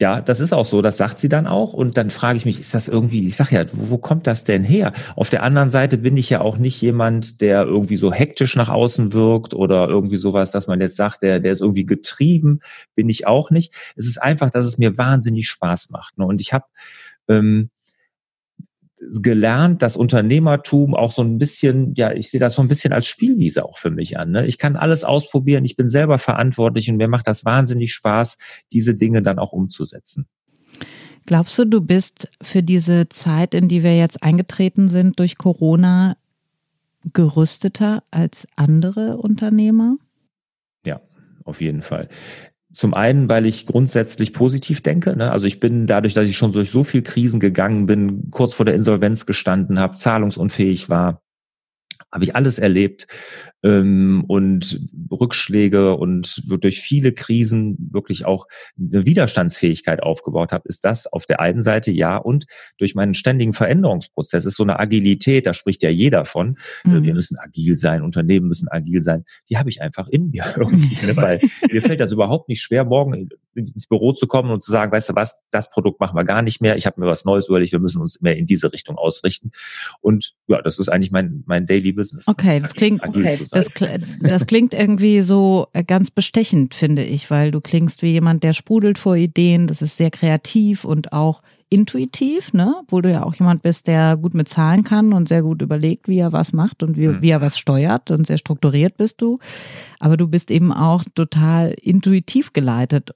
ja, 0.00 0.22
das 0.22 0.40
ist 0.40 0.54
auch 0.54 0.64
so, 0.64 0.80
das 0.80 0.96
sagt 0.96 1.18
sie 1.18 1.28
dann 1.28 1.46
auch. 1.46 1.74
Und 1.74 1.98
dann 1.98 2.08
frage 2.08 2.38
ich 2.38 2.46
mich, 2.46 2.58
ist 2.58 2.72
das 2.72 2.88
irgendwie, 2.88 3.26
ich 3.26 3.36
sage 3.36 3.54
ja, 3.54 3.66
wo, 3.70 3.90
wo, 3.90 3.98
kommt 3.98 4.26
das 4.26 4.44
denn 4.44 4.64
her? 4.64 4.94
Auf 5.14 5.28
der 5.28 5.42
anderen 5.42 5.68
Seite 5.68 5.98
bin 5.98 6.16
ich 6.16 6.30
ja 6.30 6.40
auch 6.40 6.56
nicht 6.56 6.80
jemand, 6.80 7.42
der 7.42 7.64
irgendwie 7.64 7.98
so 7.98 8.10
hektisch 8.10 8.56
nach 8.56 8.70
außen 8.70 9.12
wirkt 9.12 9.52
oder 9.52 9.88
irgendwie 9.88 10.16
sowas, 10.16 10.52
dass 10.52 10.66
man 10.66 10.80
jetzt 10.80 10.96
sagt, 10.96 11.22
der, 11.22 11.38
der 11.38 11.52
ist 11.52 11.60
irgendwie 11.60 11.84
getrieben, 11.84 12.60
bin 12.94 13.10
ich 13.10 13.26
auch 13.26 13.50
nicht. 13.50 13.74
Es 13.94 14.06
ist 14.06 14.16
einfach, 14.16 14.50
dass 14.50 14.64
es 14.64 14.78
mir 14.78 14.96
wahnsinnig 14.96 15.46
Spaß 15.48 15.90
macht. 15.90 16.16
Ne? 16.16 16.24
Und 16.24 16.40
ich 16.40 16.54
habe 16.54 16.64
ähm, 17.28 17.68
gelernt, 19.22 19.82
dass 19.82 19.96
Unternehmertum 19.96 20.94
auch 20.94 21.12
so 21.12 21.22
ein 21.22 21.38
bisschen, 21.38 21.94
ja, 21.94 22.12
ich 22.12 22.30
sehe 22.30 22.40
das 22.40 22.54
so 22.54 22.62
ein 22.62 22.68
bisschen 22.68 22.92
als 22.92 23.06
Spielwiese 23.06 23.64
auch 23.64 23.78
für 23.78 23.90
mich 23.90 24.18
an. 24.18 24.30
Ne? 24.30 24.46
Ich 24.46 24.58
kann 24.58 24.76
alles 24.76 25.04
ausprobieren, 25.04 25.64
ich 25.64 25.76
bin 25.76 25.88
selber 25.88 26.18
verantwortlich 26.18 26.90
und 26.90 26.96
mir 26.96 27.08
macht 27.08 27.26
das 27.26 27.44
wahnsinnig 27.44 27.92
Spaß, 27.92 28.38
diese 28.72 28.94
Dinge 28.94 29.22
dann 29.22 29.38
auch 29.38 29.52
umzusetzen. 29.52 30.26
Glaubst 31.26 31.58
du, 31.58 31.64
du 31.64 31.80
bist 31.80 32.28
für 32.42 32.62
diese 32.62 33.08
Zeit, 33.08 33.54
in 33.54 33.68
die 33.68 33.82
wir 33.82 33.96
jetzt 33.96 34.22
eingetreten 34.22 34.88
sind 34.88 35.18
durch 35.18 35.38
Corona, 35.38 36.16
gerüsteter 37.12 38.02
als 38.10 38.46
andere 38.56 39.16
Unternehmer? 39.16 39.96
Ja, 40.84 41.00
auf 41.44 41.60
jeden 41.60 41.82
Fall. 41.82 42.08
Zum 42.72 42.94
einen, 42.94 43.28
weil 43.28 43.46
ich 43.46 43.66
grundsätzlich 43.66 44.32
positiv 44.32 44.80
denke. 44.80 45.16
Ne? 45.16 45.32
Also 45.32 45.46
ich 45.46 45.58
bin 45.58 45.86
dadurch, 45.86 46.14
dass 46.14 46.28
ich 46.28 46.36
schon 46.36 46.52
durch 46.52 46.70
so 46.70 46.84
viel 46.84 47.02
Krisen 47.02 47.40
gegangen 47.40 47.86
bin, 47.86 48.30
kurz 48.30 48.54
vor 48.54 48.64
der 48.64 48.76
Insolvenz 48.76 49.26
gestanden 49.26 49.78
habe, 49.78 49.94
zahlungsunfähig 49.94 50.88
war, 50.88 51.22
habe 52.12 52.24
ich 52.24 52.36
alles 52.36 52.58
erlebt 52.58 53.06
ähm, 53.62 54.24
und 54.26 54.80
Rückschläge 55.10 55.96
und 55.96 56.42
durch 56.62 56.80
viele 56.80 57.12
Krisen 57.12 57.76
wirklich 57.92 58.24
auch 58.24 58.46
eine 58.78 59.06
Widerstandsfähigkeit 59.06 60.02
aufgebaut 60.02 60.52
habe, 60.52 60.68
ist 60.68 60.84
das 60.84 61.06
auf 61.06 61.26
der 61.26 61.40
einen 61.40 61.62
Seite 61.62 61.90
ja 61.90 62.16
und 62.16 62.46
durch 62.78 62.94
meinen 62.94 63.14
ständigen 63.14 63.52
Veränderungsprozess 63.52 64.44
ist 64.44 64.56
so 64.56 64.62
eine 64.62 64.78
Agilität, 64.78 65.46
da 65.46 65.54
spricht 65.54 65.82
ja 65.82 65.90
jeder 65.90 66.24
von, 66.24 66.56
äh, 66.84 66.88
mhm. 66.88 67.04
wir 67.04 67.14
müssen 67.14 67.38
agil 67.38 67.76
sein, 67.76 68.02
Unternehmen 68.02 68.48
müssen 68.48 68.68
agil 68.68 69.02
sein, 69.02 69.24
die 69.48 69.58
habe 69.58 69.68
ich 69.68 69.82
einfach 69.82 70.08
in 70.08 70.30
mir 70.30 70.44
irgendwie, 70.56 71.06
ne? 71.06 71.16
weil 71.16 71.40
mir 71.70 71.82
fällt 71.82 72.00
das 72.00 72.12
überhaupt 72.12 72.48
nicht 72.48 72.62
schwer, 72.62 72.84
morgen 72.84 73.28
ins 73.54 73.86
Büro 73.86 74.12
zu 74.12 74.26
kommen 74.26 74.50
und 74.50 74.62
zu 74.62 74.70
sagen, 74.70 74.92
weißt 74.92 75.10
du 75.10 75.14
was, 75.14 75.42
das 75.50 75.70
Produkt 75.70 76.00
machen 76.00 76.16
wir 76.16 76.24
gar 76.24 76.40
nicht 76.40 76.60
mehr, 76.60 76.76
ich 76.76 76.86
habe 76.86 77.00
mir 77.00 77.06
was 77.06 77.24
Neues 77.24 77.48
überlegt, 77.48 77.72
wir 77.72 77.80
müssen 77.80 78.00
uns 78.00 78.20
mehr 78.20 78.36
in 78.36 78.46
diese 78.46 78.72
Richtung 78.72 78.96
ausrichten 78.96 79.50
und 80.00 80.32
ja, 80.46 80.62
das 80.62 80.78
ist 80.78 80.88
eigentlich 80.88 81.10
mein, 81.10 81.42
mein 81.46 81.66
Daily 81.66 81.92
Business. 81.92 82.26
Okay, 82.28 82.60
das 82.60 82.74
klingt, 82.74 83.02
okay. 83.06 83.38
Das, 83.50 83.68
das 84.20 84.46
klingt 84.46 84.74
irgendwie 84.74 85.22
so 85.22 85.66
äh, 85.72 85.84
ganz 85.84 86.10
bestechend, 86.10 86.74
finde 86.74 87.04
ich, 87.04 87.30
weil 87.30 87.50
du 87.50 87.60
klingst 87.60 88.02
wie 88.02 88.12
jemand, 88.12 88.42
der 88.42 88.52
sprudelt 88.52 88.98
vor 88.98 89.16
Ideen. 89.16 89.66
Das 89.66 89.82
ist 89.82 89.96
sehr 89.96 90.10
kreativ 90.10 90.84
und 90.84 91.12
auch 91.12 91.42
intuitiv, 91.70 92.52
ne? 92.52 92.74
Obwohl 92.80 93.02
du 93.02 93.10
ja 93.10 93.22
auch 93.22 93.34
jemand 93.34 93.62
bist, 93.62 93.86
der 93.86 94.16
gut 94.16 94.34
mit 94.34 94.48
Zahlen 94.48 94.82
kann 94.82 95.12
und 95.12 95.28
sehr 95.28 95.42
gut 95.42 95.62
überlegt, 95.62 96.08
wie 96.08 96.18
er 96.18 96.32
was 96.32 96.52
macht 96.52 96.82
und 96.82 96.96
wie, 96.96 97.08
mhm. 97.08 97.22
wie 97.22 97.30
er 97.30 97.40
was 97.40 97.58
steuert 97.58 98.10
und 98.10 98.26
sehr 98.26 98.38
strukturiert 98.38 98.96
bist 98.96 99.20
du. 99.20 99.38
Aber 100.00 100.16
du 100.16 100.26
bist 100.26 100.50
eben 100.50 100.72
auch 100.72 101.04
total 101.14 101.74
intuitiv 101.80 102.52
geleitet. 102.52 103.10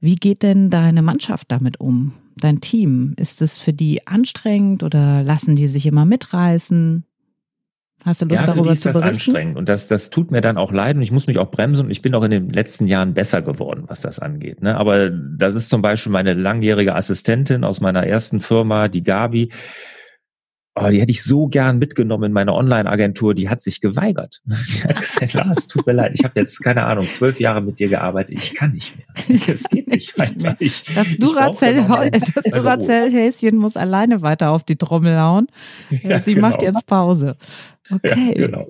Wie 0.00 0.16
geht 0.16 0.42
denn 0.42 0.70
deine 0.70 1.02
Mannschaft 1.02 1.50
damit 1.50 1.80
um? 1.80 2.12
Dein 2.36 2.60
Team? 2.60 3.14
Ist 3.16 3.42
es 3.42 3.58
für 3.58 3.72
die 3.72 4.06
anstrengend 4.06 4.82
oder 4.82 5.22
lassen 5.22 5.56
die 5.56 5.68
sich 5.68 5.86
immer 5.86 6.04
mitreißen? 6.04 7.04
Hast 8.04 8.22
du 8.22 8.26
Lust 8.26 8.40
ja, 8.40 8.46
für 8.46 8.54
darüber 8.54 8.72
ist 8.72 8.82
zu 8.82 8.88
das 8.88 9.00
berichten? 9.00 9.30
anstrengend 9.30 9.56
und 9.56 9.68
das, 9.68 9.88
das 9.88 10.10
tut 10.10 10.30
mir 10.30 10.40
dann 10.40 10.56
auch 10.56 10.72
leid 10.72 10.96
und 10.96 11.02
ich 11.02 11.10
muss 11.10 11.26
mich 11.26 11.38
auch 11.38 11.50
bremsen 11.50 11.86
und 11.86 11.90
ich 11.90 12.00
bin 12.00 12.14
auch 12.14 12.22
in 12.22 12.30
den 12.30 12.48
letzten 12.48 12.86
Jahren 12.86 13.12
besser 13.12 13.42
geworden, 13.42 13.84
was 13.88 14.00
das 14.00 14.20
angeht. 14.20 14.62
Ne? 14.62 14.76
Aber 14.76 15.10
das 15.10 15.54
ist 15.56 15.68
zum 15.68 15.82
Beispiel 15.82 16.12
meine 16.12 16.34
langjährige 16.34 16.94
Assistentin 16.94 17.64
aus 17.64 17.80
meiner 17.80 18.06
ersten 18.06 18.40
Firma, 18.40 18.88
die 18.88 19.02
Gabi. 19.02 19.50
Oh, 20.80 20.90
die 20.90 21.00
hätte 21.00 21.10
ich 21.10 21.22
so 21.22 21.48
gern 21.48 21.78
mitgenommen 21.78 22.24
in 22.24 22.32
meine 22.32 22.54
Online-Agentur. 22.54 23.34
Die 23.34 23.48
hat 23.48 23.60
sich 23.60 23.80
geweigert. 23.80 24.40
Die 24.44 24.84
hat 24.84 25.00
gesagt, 25.00 25.32
Lars, 25.34 25.68
tut 25.68 25.86
mir 25.86 25.92
leid. 25.92 26.12
Ich 26.14 26.24
habe 26.24 26.38
jetzt, 26.38 26.60
keine 26.62 26.84
Ahnung, 26.84 27.06
zwölf 27.08 27.40
Jahre 27.40 27.60
mit 27.60 27.78
dir 27.78 27.88
gearbeitet. 27.88 28.38
Ich 28.38 28.54
kann 28.54 28.72
nicht 28.72 28.94
mehr. 28.96 29.06
Es 29.48 29.64
geht 29.64 29.88
nicht 29.88 30.18
weiter. 30.18 30.56
Ich, 30.58 30.82
Das 30.94 31.08
brauche 31.08 31.16
Duracell. 31.16 31.84
Duracell-Häschen 32.52 33.56
muss 33.56 33.76
alleine 33.76 34.22
weiter 34.22 34.50
auf 34.50 34.64
die 34.64 34.76
Trommel 34.76 35.18
hauen. 35.18 35.46
Ja, 36.02 36.20
Sie 36.20 36.34
macht 36.34 36.60
genau. 36.60 36.72
jetzt 36.72 36.86
Pause. 36.86 37.36
Okay. 37.90 38.34
Ja, 38.36 38.46
genau. 38.46 38.68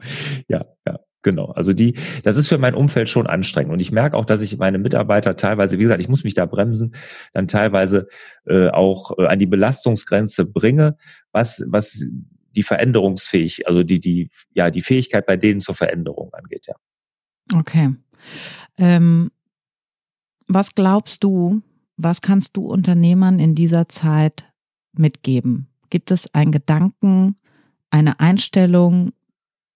Ja, 0.48 0.64
ja, 0.86 1.00
genau. 1.22 1.46
Also 1.46 1.72
die, 1.72 1.94
das 2.22 2.36
ist 2.36 2.48
für 2.48 2.58
mein 2.58 2.74
Umfeld 2.74 3.08
schon 3.08 3.26
anstrengend. 3.26 3.72
Und 3.72 3.80
ich 3.80 3.92
merke 3.92 4.16
auch, 4.16 4.24
dass 4.24 4.42
ich 4.42 4.58
meine 4.58 4.78
Mitarbeiter 4.78 5.36
teilweise, 5.36 5.78
wie 5.78 5.82
gesagt, 5.82 6.00
ich 6.00 6.08
muss 6.08 6.24
mich 6.24 6.34
da 6.34 6.46
bremsen, 6.46 6.94
dann 7.32 7.48
teilweise 7.48 8.08
äh, 8.46 8.68
auch 8.68 9.18
äh, 9.18 9.26
an 9.26 9.38
die 9.38 9.46
Belastungsgrenze 9.46 10.46
bringe, 10.46 10.96
was, 11.32 11.66
was 11.70 12.04
die 12.54 12.62
veränderungsfähig, 12.62 13.66
also 13.68 13.82
die, 13.82 14.00
die, 14.00 14.30
ja, 14.52 14.70
die 14.70 14.80
Fähigkeit 14.82 15.26
bei 15.26 15.36
denen 15.36 15.60
zur 15.60 15.74
Veränderung 15.74 16.32
angeht, 16.32 16.66
ja. 16.66 16.74
Okay. 17.54 17.94
Ähm, 18.76 19.30
was 20.46 20.74
glaubst 20.74 21.24
du, 21.24 21.62
was 21.96 22.20
kannst 22.20 22.56
du 22.56 22.66
Unternehmern 22.66 23.38
in 23.38 23.54
dieser 23.54 23.88
Zeit 23.88 24.44
mitgeben? 24.92 25.68
Gibt 25.90 26.10
es 26.10 26.32
einen 26.34 26.52
Gedanken, 26.52 27.36
eine 27.90 28.20
Einstellung, 28.20 29.12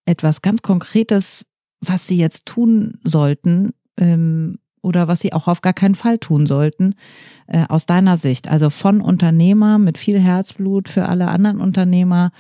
etwas 0.05 0.43
ganz 0.43 0.63
Konkretes, 0.63 1.47
was 1.81 2.07
sie 2.07 2.17
jetzt 2.17 2.47
tun 2.47 2.99
sollten 3.05 3.73
ähm, 3.99 4.59
oder 4.83 5.09
was 5.09 5.21
sie 5.21 5.33
auch 5.33 5.49
auf 5.49 5.61
gar 5.61 5.73
keinen 5.73 5.95
Fall 5.95 6.19
tun 6.19 6.47
sollten, 6.47 6.95
äh, 7.47 7.65
aus 7.69 7.87
deiner 7.87 8.17
Sicht? 8.17 8.49
Also 8.49 8.71
von 8.71 9.01
Unternehmer 9.01 9.79
mit 9.79 9.99
viel 9.99 10.19
Herzblut 10.19 10.89
für 10.89 11.09
alle 11.09 11.29
anderen 11.29 11.61
Unternehmer. 11.61 12.33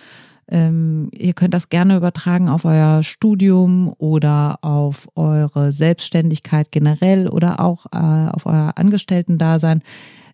Ähm, 0.48 1.10
ihr 1.12 1.32
könnt 1.34 1.54
das 1.54 1.68
gerne 1.68 1.96
übertragen 1.96 2.48
auf 2.48 2.64
euer 2.64 3.02
Studium 3.02 3.94
oder 3.96 4.58
auf 4.62 5.08
eure 5.14 5.72
Selbstständigkeit 5.72 6.72
generell 6.72 7.28
oder 7.28 7.60
auch 7.60 7.86
äh, 7.92 8.28
auf 8.30 8.46
euer 8.46 8.72
Angestellten-Dasein. 8.76 9.82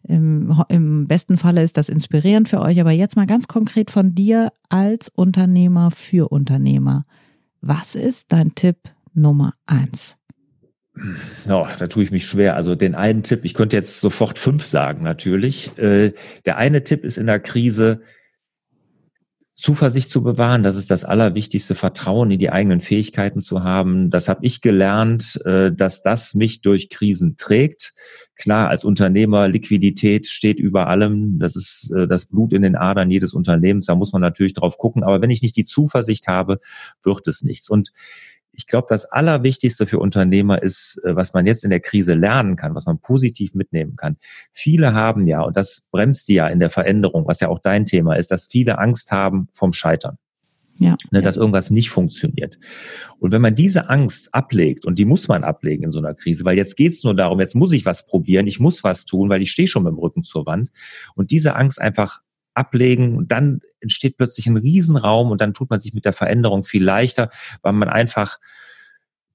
Im, 0.02 0.54
Im 0.68 1.06
besten 1.06 1.36
Falle 1.36 1.62
ist 1.62 1.76
das 1.76 1.88
inspirierend 1.88 2.48
für 2.48 2.60
euch, 2.60 2.80
aber 2.80 2.92
jetzt 2.92 3.16
mal 3.16 3.26
ganz 3.26 3.48
konkret 3.48 3.90
von 3.90 4.14
dir 4.14 4.52
als 4.68 5.08
Unternehmer 5.08 5.90
für 5.90 6.30
Unternehmer. 6.30 7.04
Was 7.60 7.94
ist 7.94 8.32
dein 8.32 8.54
Tipp 8.54 8.76
Nummer 9.14 9.54
eins? 9.66 10.16
Ja, 11.46 11.68
da 11.78 11.86
tue 11.86 12.02
ich 12.02 12.10
mich 12.10 12.26
schwer. 12.26 12.56
Also 12.56 12.74
den 12.74 12.94
einen 12.94 13.22
Tipp, 13.22 13.44
ich 13.44 13.54
könnte 13.54 13.76
jetzt 13.76 14.00
sofort 14.00 14.38
fünf 14.38 14.64
sagen, 14.64 15.02
natürlich. 15.02 15.76
Äh, 15.78 16.12
der 16.44 16.56
eine 16.56 16.84
Tipp 16.84 17.04
ist 17.04 17.18
in 17.18 17.26
der 17.26 17.40
Krise, 17.40 18.00
Zuversicht 19.58 20.08
zu 20.08 20.22
bewahren. 20.22 20.62
Das 20.62 20.76
ist 20.76 20.88
das 20.88 21.04
Allerwichtigste, 21.04 21.74
Vertrauen 21.74 22.30
in 22.30 22.38
die 22.38 22.50
eigenen 22.50 22.80
Fähigkeiten 22.80 23.40
zu 23.40 23.64
haben. 23.64 24.08
Das 24.08 24.28
habe 24.28 24.46
ich 24.46 24.60
gelernt, 24.60 25.40
äh, 25.44 25.72
dass 25.72 26.02
das 26.02 26.34
mich 26.34 26.60
durch 26.60 26.90
Krisen 26.90 27.36
trägt. 27.36 27.92
Klar, 28.38 28.68
als 28.68 28.85
Unternehmer, 28.85 29.49
Liquidität 29.49 30.28
steht 30.28 30.61
über 30.61 30.87
allem. 30.87 31.40
Das 31.40 31.57
ist 31.57 31.90
äh, 31.90 32.07
das 32.07 32.26
Blut 32.26 32.52
in 32.52 32.62
den 32.62 32.76
Adern 32.76 33.11
jedes 33.11 33.35
Unternehmens. 33.35 33.87
Da 33.87 33.97
muss 33.97 34.12
man 34.12 34.23
natürlich 34.23 34.54
drauf 34.54 34.78
gucken. 34.78 35.02
Aber 35.02 35.21
wenn 35.21 35.30
ich 35.30 35.42
nicht 35.42 35.57
die 35.57 35.64
Zuversicht 35.64 36.28
habe, 36.28 36.61
wird 37.02 37.26
es 37.26 37.42
nichts. 37.42 37.68
Und 37.68 37.92
ich 38.52 38.68
glaube, 38.68 38.87
das 38.88 39.07
Allerwichtigste 39.07 39.87
für 39.87 39.99
Unternehmer 39.99 40.62
ist, 40.62 41.02
äh, 41.04 41.16
was 41.16 41.35
man 41.35 41.47
jetzt 41.47 41.64
in 41.64 41.71
der 41.71 41.80
Krise 41.80 42.14
lernen 42.14 42.54
kann, 42.54 42.76
was 42.76 42.87
man 42.87 43.00
positiv 43.00 43.54
mitnehmen 43.54 43.97
kann. 43.97 44.16
Viele 44.52 44.95
haben 44.95 45.26
ja, 45.26 45.42
und 45.42 45.57
das 45.57 45.88
bremst 45.90 46.28
die 46.28 46.35
ja 46.35 46.47
in 46.47 46.61
der 46.61 46.71
Veränderung, 46.71 47.26
was 47.26 47.40
ja 47.40 47.49
auch 47.49 47.59
dein 47.59 47.87
Thema 47.87 48.14
ist, 48.14 48.30
dass 48.30 48.47
viele 48.47 48.78
Angst 48.78 49.11
haben 49.11 49.49
vom 49.52 49.73
Scheitern. 49.73 50.16
Ja. 50.78 50.97
Ne, 51.11 51.23
dass 51.23 51.37
irgendwas 51.37 51.70
nicht 51.70 51.90
funktioniert. 51.90 52.58
Und 53.18 53.32
wenn 53.32 53.42
man 53.42 53.54
diese 53.54 53.88
Angst 53.88 54.32
ablegt, 54.32 54.87
und 54.87 54.99
die 54.99 55.04
muss 55.04 55.26
man 55.26 55.42
ablegen 55.42 55.85
in 55.85 55.90
so 55.90 55.99
einer 55.99 56.14
Krise, 56.14 56.44
weil 56.44 56.56
jetzt 56.56 56.76
geht's 56.76 57.02
nur 57.02 57.14
darum, 57.14 57.40
jetzt 57.40 57.56
muss 57.56 57.73
ich 57.73 57.85
was 57.85 58.06
probieren, 58.06 58.47
ich 58.47 58.61
muss 58.61 58.85
was 58.85 59.04
tun, 59.04 59.28
weil 59.28 59.42
ich 59.42 59.50
stehe 59.50 59.66
schon 59.66 59.82
mit 59.82 59.92
dem 59.92 59.99
Rücken 59.99 60.23
zur 60.23 60.47
Wand. 60.47 60.70
Und 61.14 61.32
diese 61.32 61.56
Angst 61.56 61.80
einfach 61.80 62.20
ablegen 62.54 63.16
und 63.16 63.32
dann 63.32 63.61
entsteht 63.80 64.16
plötzlich 64.16 64.47
ein 64.47 64.56
Riesenraum 64.56 65.30
und 65.30 65.40
dann 65.40 65.54
tut 65.54 65.70
man 65.70 65.80
sich 65.80 65.94
mit 65.94 66.04
der 66.04 66.12
Veränderung 66.12 66.64
viel 66.64 66.82
leichter, 66.82 67.30
weil 67.62 67.73
man 67.73 67.88
einfach 67.88 68.38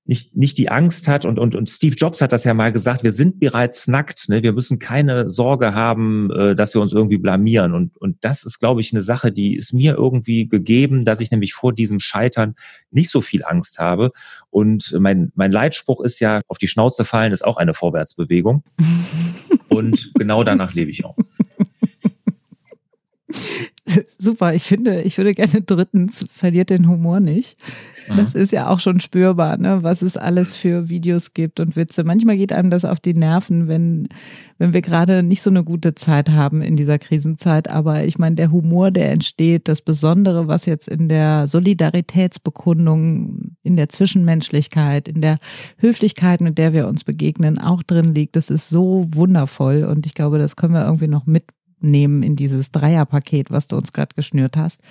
nicht, 0.05 0.35
nicht 0.35 0.57
die 0.57 0.69
Angst 0.69 1.07
hat 1.07 1.23
und, 1.25 1.39
und, 1.39 1.55
und 1.55 1.69
Steve 1.69 1.95
Jobs 1.95 2.19
hat 2.19 2.33
das 2.33 2.43
ja 2.43 2.53
mal 2.53 2.73
gesagt, 2.73 3.03
wir 3.03 3.13
sind 3.13 3.39
bereits 3.39 3.87
nackt, 3.87 4.27
ne? 4.27 4.43
wir 4.43 4.51
müssen 4.51 4.77
keine 4.77 5.29
Sorge 5.29 5.73
haben, 5.73 6.29
äh, 6.31 6.55
dass 6.55 6.73
wir 6.73 6.81
uns 6.81 6.91
irgendwie 6.91 7.17
blamieren 7.17 7.73
und, 7.73 7.95
und 7.97 8.17
das 8.21 8.43
ist, 8.43 8.59
glaube 8.59 8.81
ich, 8.81 8.91
eine 8.91 9.01
Sache, 9.01 9.31
die 9.31 9.55
ist 9.55 9.71
mir 9.71 9.95
irgendwie 9.95 10.47
gegeben, 10.49 11.05
dass 11.05 11.21
ich 11.21 11.31
nämlich 11.31 11.53
vor 11.53 11.73
diesem 11.73 12.01
Scheitern 12.01 12.55
nicht 12.91 13.09
so 13.09 13.21
viel 13.21 13.45
Angst 13.45 13.79
habe 13.79 14.11
und 14.49 14.93
mein, 14.99 15.31
mein 15.35 15.53
Leitspruch 15.53 16.01
ist 16.01 16.19
ja, 16.19 16.41
auf 16.47 16.57
die 16.57 16.67
Schnauze 16.67 17.05
fallen 17.05 17.31
ist 17.31 17.45
auch 17.45 17.55
eine 17.57 17.73
Vorwärtsbewegung 17.73 18.63
und 19.69 20.11
genau 20.15 20.43
danach 20.43 20.73
lebe 20.73 20.91
ich 20.91 21.05
auch. 21.05 21.15
Super, 24.17 24.53
ich 24.53 24.63
finde, 24.63 25.01
ich 25.01 25.17
würde 25.17 25.33
gerne 25.33 25.61
drittens, 25.61 26.25
verliert 26.33 26.69
den 26.69 26.87
Humor 26.87 27.19
nicht. 27.19 27.57
Das 28.09 28.35
ist 28.35 28.51
ja 28.51 28.67
auch 28.67 28.81
schon 28.81 28.99
spürbar, 28.99 29.55
ne, 29.57 29.83
was 29.83 30.01
es 30.01 30.17
alles 30.17 30.53
für 30.53 30.89
Videos 30.89 31.33
gibt 31.33 31.61
und 31.61 31.75
Witze. 31.75 32.03
Manchmal 32.03 32.37
geht 32.37 32.51
einem 32.51 32.69
das 32.69 32.83
auf 32.83 32.99
die 32.99 33.13
Nerven, 33.13 33.69
wenn, 33.69 34.09
wenn 34.57 34.73
wir 34.73 34.81
gerade 34.81 35.23
nicht 35.23 35.41
so 35.41 35.49
eine 35.49 35.63
gute 35.63 35.95
Zeit 35.95 36.29
haben 36.29 36.61
in 36.61 36.75
dieser 36.75 36.99
Krisenzeit. 36.99 37.69
Aber 37.69 38.03
ich 38.03 38.19
meine, 38.19 38.35
der 38.35 38.51
Humor, 38.51 38.91
der 38.91 39.09
entsteht, 39.11 39.69
das 39.69 39.81
Besondere, 39.81 40.47
was 40.47 40.65
jetzt 40.65 40.89
in 40.89 41.07
der 41.07 41.47
Solidaritätsbekundung, 41.47 43.55
in 43.63 43.77
der 43.77 43.89
Zwischenmenschlichkeit, 43.89 45.07
in 45.07 45.21
der 45.21 45.37
Höflichkeit, 45.77 46.41
mit 46.41 46.57
der 46.57 46.73
wir 46.73 46.87
uns 46.87 47.05
begegnen, 47.05 47.57
auch 47.57 47.83
drin 47.83 48.13
liegt, 48.13 48.35
das 48.35 48.49
ist 48.49 48.69
so 48.69 49.05
wundervoll. 49.11 49.85
Und 49.85 50.05
ich 50.05 50.13
glaube, 50.13 50.39
das 50.39 50.57
können 50.57 50.73
wir 50.73 50.85
irgendwie 50.85 51.07
noch 51.07 51.25
mitnehmen 51.83 52.23
in 52.23 52.35
dieses 52.35 52.71
Dreierpaket, 52.71 53.51
was 53.51 53.67
du 53.67 53.75
uns 53.75 53.93
gerade 53.93 54.15
geschnürt 54.15 54.57
hast. 54.57 54.81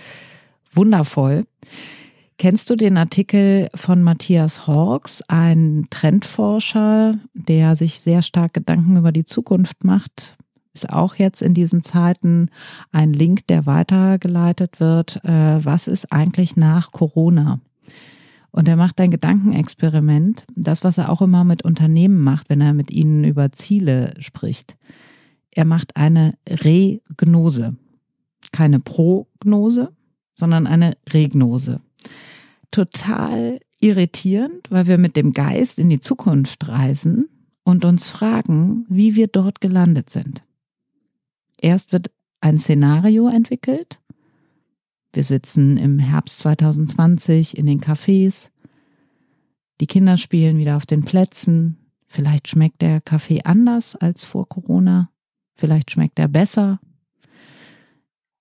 Wundervoll. 0.73 1.45
Kennst 2.39 2.71
du 2.71 2.77
den 2.77 2.97
Artikel 2.97 3.69
von 3.75 4.03
Matthias 4.03 4.67
Hawks, 4.67 5.23
ein 5.29 5.87
Trendforscher, 5.91 7.15
der 7.35 7.77
sich 7.77 8.01
sehr 8.01 8.23
stark 8.23 8.55
Gedanken 8.55 8.97
über 8.97 9.13
die 9.13 9.25
Zukunft 9.25 9.85
macht? 9.85 10.37
Ist 10.75 10.91
auch 10.91 11.17
jetzt 11.17 11.43
in 11.43 11.55
diesen 11.55 11.83
Zeiten 11.83 12.49
ein 12.91 13.13
Link, 13.13 13.47
der 13.47 13.67
weitergeleitet 13.67 14.81
wird. 14.81 15.23
Äh, 15.25 15.65
was 15.65 15.87
ist 15.87 16.11
eigentlich 16.13 16.57
nach 16.57 16.91
Corona? 16.93 17.61
Und 18.51 18.69
er 18.69 18.77
macht 18.77 19.01
ein 19.01 19.11
Gedankenexperiment, 19.11 20.45
das, 20.55 20.83
was 20.83 20.99
er 20.99 21.11
auch 21.11 21.23
immer 21.23 21.45
mit 21.45 21.63
Unternehmen 21.63 22.23
macht, 22.23 22.49
wenn 22.49 22.61
er 22.61 22.75
mit 22.75 22.91
ihnen 22.91 23.25
über 23.25 23.53
Ziele 23.53 24.15
spricht. 24.19 24.77
Er 25.53 25.65
macht 25.65 25.97
eine 25.97 26.35
Regnose. 26.49 27.77
Keine 28.51 28.81
Prognose, 28.81 29.93
sondern 30.35 30.67
eine 30.67 30.97
Regnose 31.11 31.81
total 32.73 33.61
irritierend, 33.79 34.69
weil 34.71 34.89
wir 34.89 34.99
mit 34.99 35.15
dem 35.15 35.33
Geist 35.33 35.79
in 35.79 35.91
die 35.91 36.01
Zukunft 36.01 36.69
reisen 36.69 37.29
und 37.63 37.85
uns 37.85 38.09
fragen, 38.09 38.87
wie 38.89 39.15
wir 39.15 39.29
dort 39.29 39.61
gelandet 39.61 40.11
sind. 40.11 40.43
Erst 41.59 41.93
wird 41.93 42.11
ein 42.41 42.59
Szenario 42.59 43.29
entwickelt. 43.29 44.01
Wir 45.13 45.23
sitzen 45.23 45.77
im 45.77 46.01
Herbst 46.01 46.41
2020 46.41 47.57
in 47.57 47.67
den 47.67 47.81
Cafés. 47.81 48.51
Die 49.81 49.87
Kinder 49.87 50.17
spielen 50.17 50.59
wieder 50.59 50.77
auf 50.77 50.87
den 50.87 51.05
Plätzen. 51.05 51.77
Vielleicht 52.09 52.49
schmeckt 52.49 52.83
der 52.83 53.01
Kaffee 53.01 53.43
anders 53.45 53.95
als 53.95 54.25
vor 54.25 54.49
Corona. 54.49 55.11
Vielleicht 55.63 55.93
schmeckt 55.93 56.19
er 56.19 56.27
besser. 56.27 56.81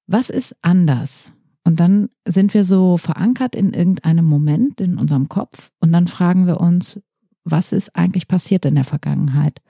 Was 0.08 0.32
ist 0.32 0.56
anders? 0.64 1.32
Und 1.64 1.80
dann 1.80 2.10
sind 2.28 2.56
wir 2.56 2.66
so 2.66 2.98
verankert 2.98 3.56
in 3.56 3.74
irgendeinem 3.74 4.26
Moment 4.26 4.82
in 4.82 4.98
unserem 4.98 5.30
Kopf 5.30 5.70
und 5.80 5.92
dann 5.94 6.08
fragen 6.08 6.48
wir 6.48 6.60
uns, 6.60 7.00
was 7.44 7.74
ist 7.74 7.96
eigentlich 7.96 8.28
passiert 8.28 8.66
in 8.66 8.74
der 8.74 8.86
Vergangenheit? 8.86 9.62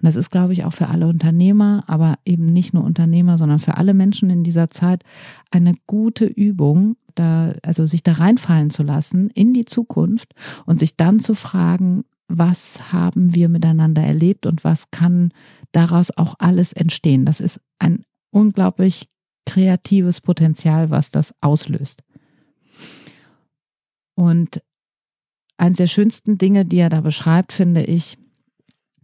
Und 0.00 0.06
das 0.06 0.16
ist, 0.16 0.30
glaube 0.30 0.52
ich, 0.52 0.64
auch 0.64 0.72
für 0.72 0.88
alle 0.88 1.06
Unternehmer, 1.06 1.84
aber 1.86 2.18
eben 2.24 2.46
nicht 2.46 2.74
nur 2.74 2.82
Unternehmer, 2.82 3.38
sondern 3.38 3.60
für 3.60 3.76
alle 3.76 3.94
Menschen 3.94 4.28
in 4.28 4.42
dieser 4.42 4.70
Zeit 4.70 5.04
eine 5.52 5.74
gute 5.86 6.24
Übung, 6.24 6.96
da, 7.14 7.54
also 7.62 7.86
sich 7.86 8.02
da 8.02 8.14
reinfallen 8.14 8.70
zu 8.70 8.82
lassen 8.82 9.30
in 9.30 9.52
die 9.52 9.64
Zukunft 9.64 10.34
und 10.64 10.80
sich 10.80 10.96
dann 10.96 11.20
zu 11.20 11.34
fragen, 11.34 12.04
was 12.28 12.92
haben 12.92 13.34
wir 13.34 13.48
miteinander 13.48 14.02
erlebt 14.02 14.46
und 14.46 14.64
was 14.64 14.90
kann 14.90 15.32
daraus 15.72 16.10
auch 16.16 16.34
alles 16.38 16.72
entstehen? 16.72 17.24
Das 17.24 17.40
ist 17.40 17.60
ein 17.78 18.04
unglaublich 18.30 19.08
kreatives 19.44 20.20
Potenzial, 20.20 20.90
was 20.90 21.10
das 21.10 21.34
auslöst. 21.40 22.02
Und 24.14 24.62
eines 25.56 25.78
der 25.78 25.86
schönsten 25.86 26.36
Dinge, 26.38 26.64
die 26.64 26.78
er 26.78 26.90
da 26.90 27.00
beschreibt, 27.00 27.52
finde 27.52 27.84
ich, 27.84 28.18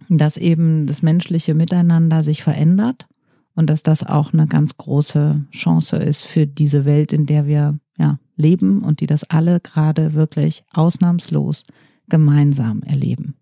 dass 0.09 0.37
eben 0.37 0.87
das 0.87 1.03
menschliche 1.03 1.55
Miteinander 1.55 2.23
sich 2.23 2.43
verändert 2.43 3.07
und 3.55 3.71
dass 3.71 3.83
das 3.83 4.03
auch 4.05 4.33
eine 4.33 4.47
ganz 4.47 4.77
große 4.77 5.45
Chance 5.53 5.97
ist 5.97 6.25
für 6.25 6.47
diese 6.47 6.85
Welt, 6.85 7.13
in 7.13 7.27
der 7.27 7.47
wir 7.47 7.79
ja, 7.99 8.19
leben 8.37 8.83
und 8.83 9.01
die 9.01 9.07
das 9.07 9.25
alle 9.25 9.61
gerade 9.61 10.15
wirklich 10.15 10.65
ausnahmslos 10.73 11.65
gemeinsam 12.09 12.83
erleben. 12.83 13.37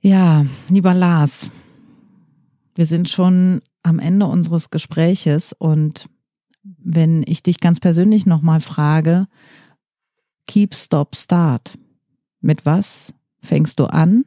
Ja, 0.00 0.46
lieber 0.68 0.94
Lars, 0.94 1.50
wir 2.74 2.86
sind 2.86 3.08
schon 3.08 3.60
am 3.82 3.98
Ende 3.98 4.26
unseres 4.26 4.70
Gespräches 4.70 5.52
und 5.52 6.08
wenn 6.62 7.22
ich 7.26 7.42
dich 7.42 7.60
ganz 7.60 7.80
persönlich 7.80 8.26
nochmal 8.26 8.60
frage, 8.60 9.26
Keep, 10.46 10.74
Stop, 10.74 11.16
Start, 11.16 11.78
mit 12.40 12.64
was 12.64 13.14
fängst 13.42 13.78
du 13.78 13.84
an? 13.84 14.24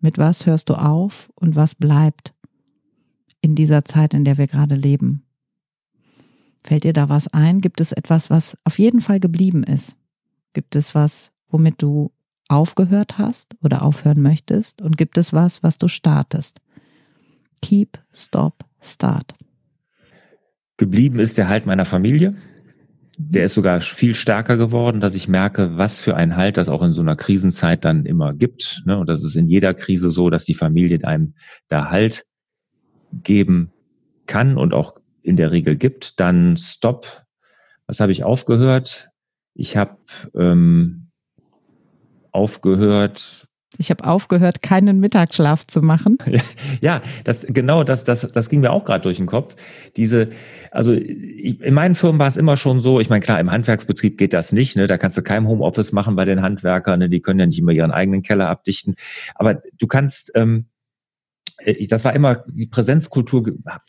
Mit 0.00 0.18
was 0.18 0.46
hörst 0.46 0.68
du 0.68 0.74
auf 0.74 1.30
und 1.34 1.54
was 1.54 1.74
bleibt 1.74 2.34
in 3.40 3.54
dieser 3.54 3.84
Zeit, 3.84 4.14
in 4.14 4.24
der 4.24 4.38
wir 4.38 4.46
gerade 4.46 4.74
leben? 4.74 5.24
Fällt 6.64 6.84
dir 6.84 6.92
da 6.92 7.08
was 7.08 7.28
ein? 7.28 7.60
Gibt 7.60 7.80
es 7.80 7.92
etwas, 7.92 8.30
was 8.30 8.56
auf 8.64 8.78
jeden 8.78 9.00
Fall 9.00 9.20
geblieben 9.20 9.62
ist? 9.64 9.96
Gibt 10.52 10.76
es 10.76 10.94
was, 10.94 11.32
womit 11.48 11.80
du 11.80 12.12
aufgehört 12.48 13.18
hast 13.18 13.56
oder 13.62 13.82
aufhören 13.82 14.20
möchtest? 14.20 14.82
Und 14.82 14.96
gibt 14.98 15.16
es 15.16 15.32
was, 15.32 15.62
was 15.62 15.78
du 15.78 15.88
startest? 15.88 16.60
Keep, 17.62 17.98
Stop, 18.12 18.64
Start. 18.80 19.34
Geblieben 20.76 21.20
ist 21.20 21.38
der 21.38 21.48
Halt 21.48 21.64
meiner 21.64 21.84
Familie. 21.84 22.34
Der 23.16 23.44
ist 23.44 23.54
sogar 23.54 23.80
viel 23.80 24.14
stärker 24.14 24.56
geworden, 24.56 25.00
dass 25.00 25.14
ich 25.14 25.28
merke, 25.28 25.76
was 25.76 26.00
für 26.00 26.16
ein 26.16 26.36
Halt 26.36 26.56
das 26.56 26.68
auch 26.68 26.82
in 26.82 26.92
so 26.92 27.02
einer 27.02 27.14
Krisenzeit 27.14 27.84
dann 27.84 28.04
immer 28.04 28.32
gibt. 28.32 28.82
Ne? 28.84 28.98
Und 28.98 29.08
das 29.08 29.22
ist 29.22 29.36
in 29.36 29.48
jeder 29.48 29.74
Krise 29.74 30.10
so, 30.10 30.28
dass 30.28 30.44
die 30.44 30.54
Familie 30.54 30.98
einem 31.04 31.34
da 31.68 31.90
Halt 31.90 32.26
geben 33.12 33.70
kann 34.26 34.56
und 34.58 34.74
auch 34.74 34.94
in 35.22 35.36
der 35.36 35.52
Regel 35.52 35.76
gibt. 35.76 36.18
Dann 36.20 36.56
Stop. 36.56 37.24
Was 37.86 38.00
habe 38.00 38.12
ich 38.12 38.24
aufgehört? 38.24 39.11
Ich 39.54 39.76
habe 39.76 39.96
ähm, 40.34 41.08
aufgehört. 42.30 43.48
Ich 43.78 43.90
habe 43.90 44.04
aufgehört, 44.04 44.60
keinen 44.60 45.00
Mittagsschlaf 45.00 45.66
zu 45.66 45.80
machen. 45.80 46.18
Ja, 46.80 47.00
das 47.22 47.46
genau, 47.48 47.84
das 47.84 48.02
das 48.02 48.32
das 48.32 48.48
ging 48.48 48.60
mir 48.60 48.72
auch 48.72 48.84
gerade 48.84 49.02
durch 49.02 49.18
den 49.18 49.26
Kopf. 49.26 49.54
Diese, 49.96 50.30
also 50.72 50.92
ich, 50.92 51.60
in 51.60 51.74
meinen 51.74 51.94
Firmen 51.94 52.18
war 52.18 52.26
es 52.26 52.36
immer 52.36 52.56
schon 52.56 52.80
so. 52.80 52.98
Ich 52.98 53.08
meine, 53.08 53.20
klar, 53.20 53.38
im 53.38 53.52
Handwerksbetrieb 53.52 54.18
geht 54.18 54.32
das 54.32 54.50
nicht. 54.52 54.76
Ne, 54.76 54.88
da 54.88 54.98
kannst 54.98 55.16
du 55.16 55.22
kein 55.22 55.46
Homeoffice 55.46 55.92
machen 55.92 56.16
bei 56.16 56.24
den 56.24 56.42
Handwerkern. 56.42 56.98
Ne, 56.98 57.08
die 57.08 57.20
können 57.20 57.38
ja 57.38 57.46
nicht 57.46 57.60
immer 57.60 57.70
ihren 57.70 57.92
eigenen 57.92 58.22
Keller 58.22 58.48
abdichten. 58.48 58.96
Aber 59.36 59.62
du 59.78 59.86
kannst 59.86 60.32
ähm, 60.34 60.66
äh, 60.66 60.71
ich, 61.64 61.88
das 61.88 62.04
war 62.04 62.14
immer, 62.14 62.44
die 62.46 62.66
Präsenzkultur 62.66 63.44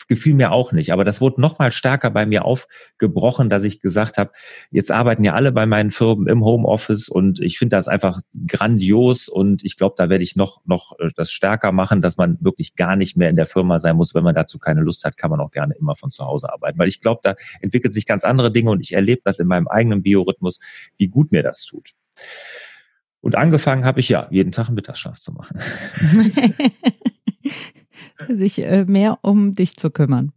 gefiel 0.08 0.34
mir 0.34 0.52
auch 0.52 0.72
nicht, 0.72 0.92
aber 0.92 1.04
das 1.04 1.22
wurde 1.22 1.42
noch 1.42 1.60
mal 1.60 1.72
stärker 1.72 2.12
bei 2.12 2.26
mir 2.26 2.46
aufgebrochen, 2.46 3.50
dass 3.50 3.64
ich 3.64 3.82
gesagt 3.82 4.18
habe, 4.18 4.32
jetzt 4.72 4.92
arbeiten 4.92 5.24
ja 5.24 5.34
alle 5.34 5.52
bei 5.52 5.66
meinen 5.66 5.92
Firmen 5.92 6.28
im 6.28 6.44
Homeoffice 6.44 7.10
und 7.10 7.40
ich 7.40 7.58
finde 7.58 7.76
das 7.76 7.88
einfach 7.88 8.20
grandios 8.48 9.28
und 9.28 9.64
ich 9.64 9.78
glaube, 9.78 9.96
da 9.98 10.10
werde 10.10 10.24
ich 10.24 10.36
noch, 10.36 10.62
noch 10.66 10.98
äh, 11.00 11.10
das 11.16 11.32
stärker 11.32 11.72
machen, 11.72 12.02
dass 12.02 12.18
man 12.18 12.38
wirklich 12.42 12.76
gar 12.76 12.96
nicht 12.96 13.18
mehr 13.18 13.30
in 13.30 13.36
der 13.36 13.48
Firma 13.48 13.80
sein 13.80 13.96
muss. 13.96 14.16
Wenn 14.16 14.24
man 14.24 14.36
dazu 14.36 14.60
keine 14.60 14.82
Lust 14.82 15.04
hat, 15.06 15.18
kann 15.18 15.30
man 15.30 15.40
auch 15.40 15.52
gerne 15.52 15.74
immer 15.76 15.96
von 15.96 16.12
zu 16.12 16.26
Hause 16.26 16.52
arbeiten, 16.52 16.78
weil 16.80 16.88
ich 16.88 17.02
glaube, 17.02 17.22
da 17.24 17.36
entwickelt 17.62 17.94
sich 17.94 18.06
ganz 18.06 18.24
andere 18.24 18.52
Dinge 18.52 18.72
und 18.72 18.82
ich 18.82 18.94
erlebe 18.94 19.22
das 19.24 19.40
in 19.40 19.48
meinem 19.48 19.68
eigenen 19.68 20.04
Biorhythmus, 20.04 20.60
wie 20.98 21.08
gut 21.08 21.32
mir 21.32 21.44
das 21.44 21.66
tut. 21.66 21.92
Und 23.22 23.36
angefangen 23.36 23.86
habe 23.86 24.02
ich 24.02 24.10
ja, 24.10 24.28
jeden 24.32 24.52
Tag 24.52 24.68
einen 24.68 24.76
Mittagsschlaf 24.76 25.18
zu 25.18 25.32
machen. 25.32 25.60
sich 28.28 28.66
äh, 28.66 28.86
mehr 28.86 29.20
um 29.22 29.56
dich 29.56 29.78
zu 29.78 29.90
kümmern. 29.90 30.32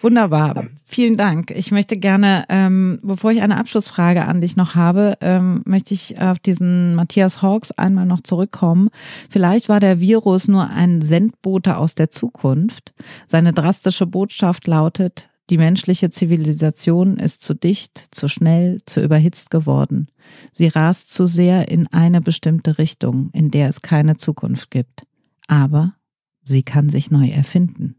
Wunderbar. 0.00 0.66
Vielen 0.86 1.16
Dank. 1.16 1.50
Ich 1.50 1.72
möchte 1.72 1.96
gerne, 1.96 2.44
ähm, 2.48 3.00
bevor 3.02 3.32
ich 3.32 3.42
eine 3.42 3.58
Abschlussfrage 3.58 4.24
an 4.24 4.40
dich 4.40 4.56
noch 4.56 4.74
habe, 4.74 5.18
ähm, 5.20 5.62
möchte 5.66 5.92
ich 5.92 6.20
auf 6.20 6.38
diesen 6.38 6.94
Matthias 6.94 7.42
Hawks 7.42 7.70
einmal 7.72 8.06
noch 8.06 8.22
zurückkommen. 8.22 8.88
Vielleicht 9.28 9.68
war 9.68 9.78
der 9.78 10.00
Virus 10.00 10.48
nur 10.48 10.70
ein 10.70 11.02
Sendbote 11.02 11.76
aus 11.76 11.94
der 11.94 12.10
Zukunft. 12.10 12.94
Seine 13.26 13.52
drastische 13.52 14.06
Botschaft 14.06 14.66
lautet, 14.66 15.28
die 15.50 15.58
menschliche 15.58 16.10
Zivilisation 16.10 17.18
ist 17.18 17.42
zu 17.42 17.54
dicht, 17.54 18.06
zu 18.12 18.28
schnell, 18.28 18.80
zu 18.86 19.02
überhitzt 19.02 19.50
geworden. 19.50 20.08
Sie 20.52 20.68
rast 20.68 21.10
zu 21.10 21.26
sehr 21.26 21.68
in 21.68 21.88
eine 21.88 22.20
bestimmte 22.20 22.78
Richtung, 22.78 23.30
in 23.32 23.50
der 23.50 23.68
es 23.68 23.82
keine 23.82 24.16
Zukunft 24.16 24.70
gibt. 24.70 25.02
Aber 25.48 25.94
Sie 26.42 26.62
kann 26.62 26.88
sich 26.88 27.10
neu 27.10 27.28
erfinden. 27.28 27.96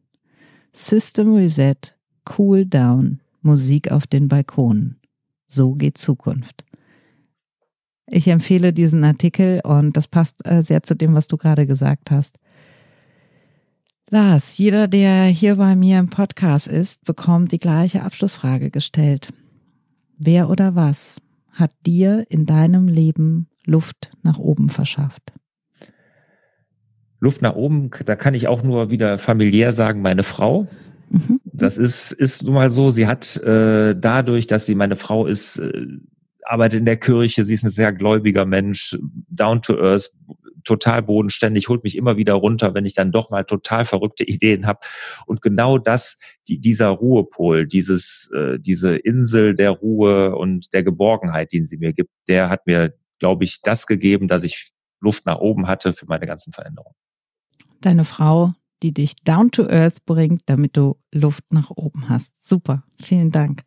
System 0.74 1.34
Reset, 1.36 1.76
Cool 2.38 2.66
Down, 2.66 3.22
Musik 3.42 3.92
auf 3.92 4.08
den 4.08 4.28
Balkonen. 4.28 5.00
So 5.48 5.74
geht 5.74 5.98
Zukunft. 5.98 6.64
Ich 8.08 8.28
empfehle 8.28 8.74
diesen 8.74 9.04
Artikel 9.04 9.62
und 9.64 9.96
das 9.96 10.08
passt 10.08 10.46
äh, 10.46 10.62
sehr 10.64 10.84
zu 10.84 10.96
dem, 10.96 11.14
was 11.14 11.28
du 11.28 11.38
gerade 11.38 11.66
gesagt 11.66 12.12
hast. 12.12 12.38
Lars, 14.10 14.58
jeder, 14.58 14.90
der 14.90 15.26
hier 15.26 15.56
bei 15.56 15.76
mir 15.76 15.98
im 15.98 16.10
Podcast 16.10 16.68
ist, 16.68 17.06
bekommt 17.06 17.54
die 17.54 17.60
gleiche 17.60 18.04
Abschlussfrage 18.04 18.70
gestellt. 18.70 19.32
Wer 20.18 20.50
oder 20.50 20.76
was 20.76 21.22
hat 21.52 21.72
dir 21.86 22.26
in 22.30 22.46
deinem 22.46 22.90
Leben 22.90 23.48
Luft 23.66 24.12
nach 24.22 24.38
oben 24.38 24.68
verschafft? 24.68 25.32
Luft 27.22 27.44
nach 27.44 27.56
oben, 27.56 27.92
da 28.06 28.16
kann 28.16 28.34
ich 28.34 28.48
auch 28.48 28.64
nur 28.64 28.90
wieder 28.90 29.20
familiär 29.20 29.74
sagen, 29.74 30.02
meine 30.02 30.24
Frau. 30.24 30.68
Mhm. 31.12 31.40
Das 31.46 31.78
ist, 31.78 32.12
ist 32.12 32.44
nun 32.44 32.56
mal 32.56 32.72
so, 32.72 32.90
sie 32.90 33.06
hat 33.06 33.38
äh, 33.38 33.96
dadurch, 33.96 34.48
dass 34.48 34.66
sie 34.66 34.74
meine 34.74 34.96
Frau 34.96 35.28
ist, 35.28 35.60
äh, 35.60 35.86
arbeitet 36.44 36.80
in 36.80 36.86
der 36.86 36.98
Kirche, 36.98 37.46
sie 37.46 37.54
ist 37.54 37.64
ein 37.64 37.70
sehr 37.70 37.94
gläubiger 37.94 38.48
Mensch, 38.48 38.98
down 39.30 39.62
to 39.62 39.78
earth, 39.78 40.10
total 40.64 41.04
bodenständig, 41.04 41.70
holt 41.70 41.84
mich 41.84 41.96
immer 41.96 42.18
wieder 42.18 42.34
runter, 42.34 42.74
wenn 42.74 42.86
ich 42.86 42.96
dann 42.96 43.12
doch 43.12 43.30
mal 43.30 43.44
total 43.44 43.86
verrückte 43.86 44.24
Ideen 44.28 44.66
habe. 44.66 44.80
Und 45.28 45.44
genau 45.44 45.78
das, 45.78 46.20
die, 46.48 46.60
dieser 46.60 46.90
Ruhepol, 46.90 47.68
dieses, 47.68 48.32
äh, 48.36 48.58
diese 48.60 48.96
Insel 48.96 49.54
der 49.54 49.70
Ruhe 49.70 50.36
und 50.36 50.74
der 50.74 50.82
Geborgenheit, 50.82 51.52
die 51.52 51.64
sie 51.66 51.78
mir 51.78 51.94
gibt, 51.94 52.10
der 52.28 52.50
hat 52.50 52.66
mir, 52.66 52.96
glaube 53.20 53.44
ich, 53.44 53.62
das 53.62 53.86
gegeben, 53.86 54.28
dass 54.28 54.42
ich 54.42 54.72
Luft 55.02 55.28
nach 55.28 55.38
oben 55.38 55.68
hatte 55.68 55.94
für 55.94 56.08
meine 56.08 56.26
ganzen 56.26 56.52
Veränderungen 56.52 56.96
deine 57.86 58.06
Frau, 58.06 58.54
die 58.84 58.94
dich 58.94 59.16
down 59.24 59.52
to 59.52 59.64
earth 59.68 60.06
bringt, 60.06 60.42
damit 60.46 60.78
du 60.78 60.96
Luft 61.12 61.44
nach 61.52 61.70
oben 61.70 62.10
hast. 62.10 62.34
Super, 62.46 62.84
vielen 63.02 63.32
Dank. 63.32 63.64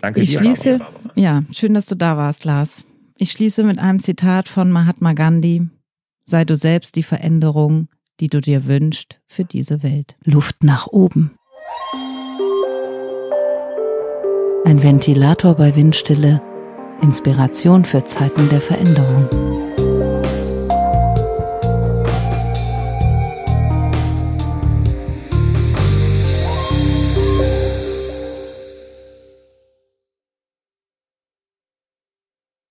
Danke 0.00 0.20
ich 0.20 0.30
dir. 0.30 0.38
Schließe, 0.38 0.78
ja, 1.14 1.40
schön, 1.52 1.74
dass 1.74 1.86
du 1.86 1.94
da 1.94 2.16
warst, 2.16 2.44
Lars. 2.44 2.84
Ich 3.18 3.30
schließe 3.30 3.62
mit 3.62 3.78
einem 3.78 4.00
Zitat 4.00 4.48
von 4.48 4.70
Mahatma 4.70 5.12
Gandhi. 5.12 5.68
Sei 6.24 6.44
du 6.44 6.56
selbst 6.56 6.96
die 6.96 7.02
Veränderung, 7.02 7.88
die 8.20 8.28
du 8.28 8.40
dir 8.40 8.66
wünschst 8.66 9.20
für 9.26 9.44
diese 9.44 9.82
Welt. 9.82 10.16
Luft 10.24 10.64
nach 10.64 10.86
oben. 10.86 11.32
Ein 14.64 14.82
Ventilator 14.82 15.54
bei 15.54 15.74
Windstille. 15.76 16.40
Inspiration 17.00 17.84
für 17.84 18.04
Zeiten 18.04 18.48
der 18.48 18.60
Veränderung. 18.60 19.71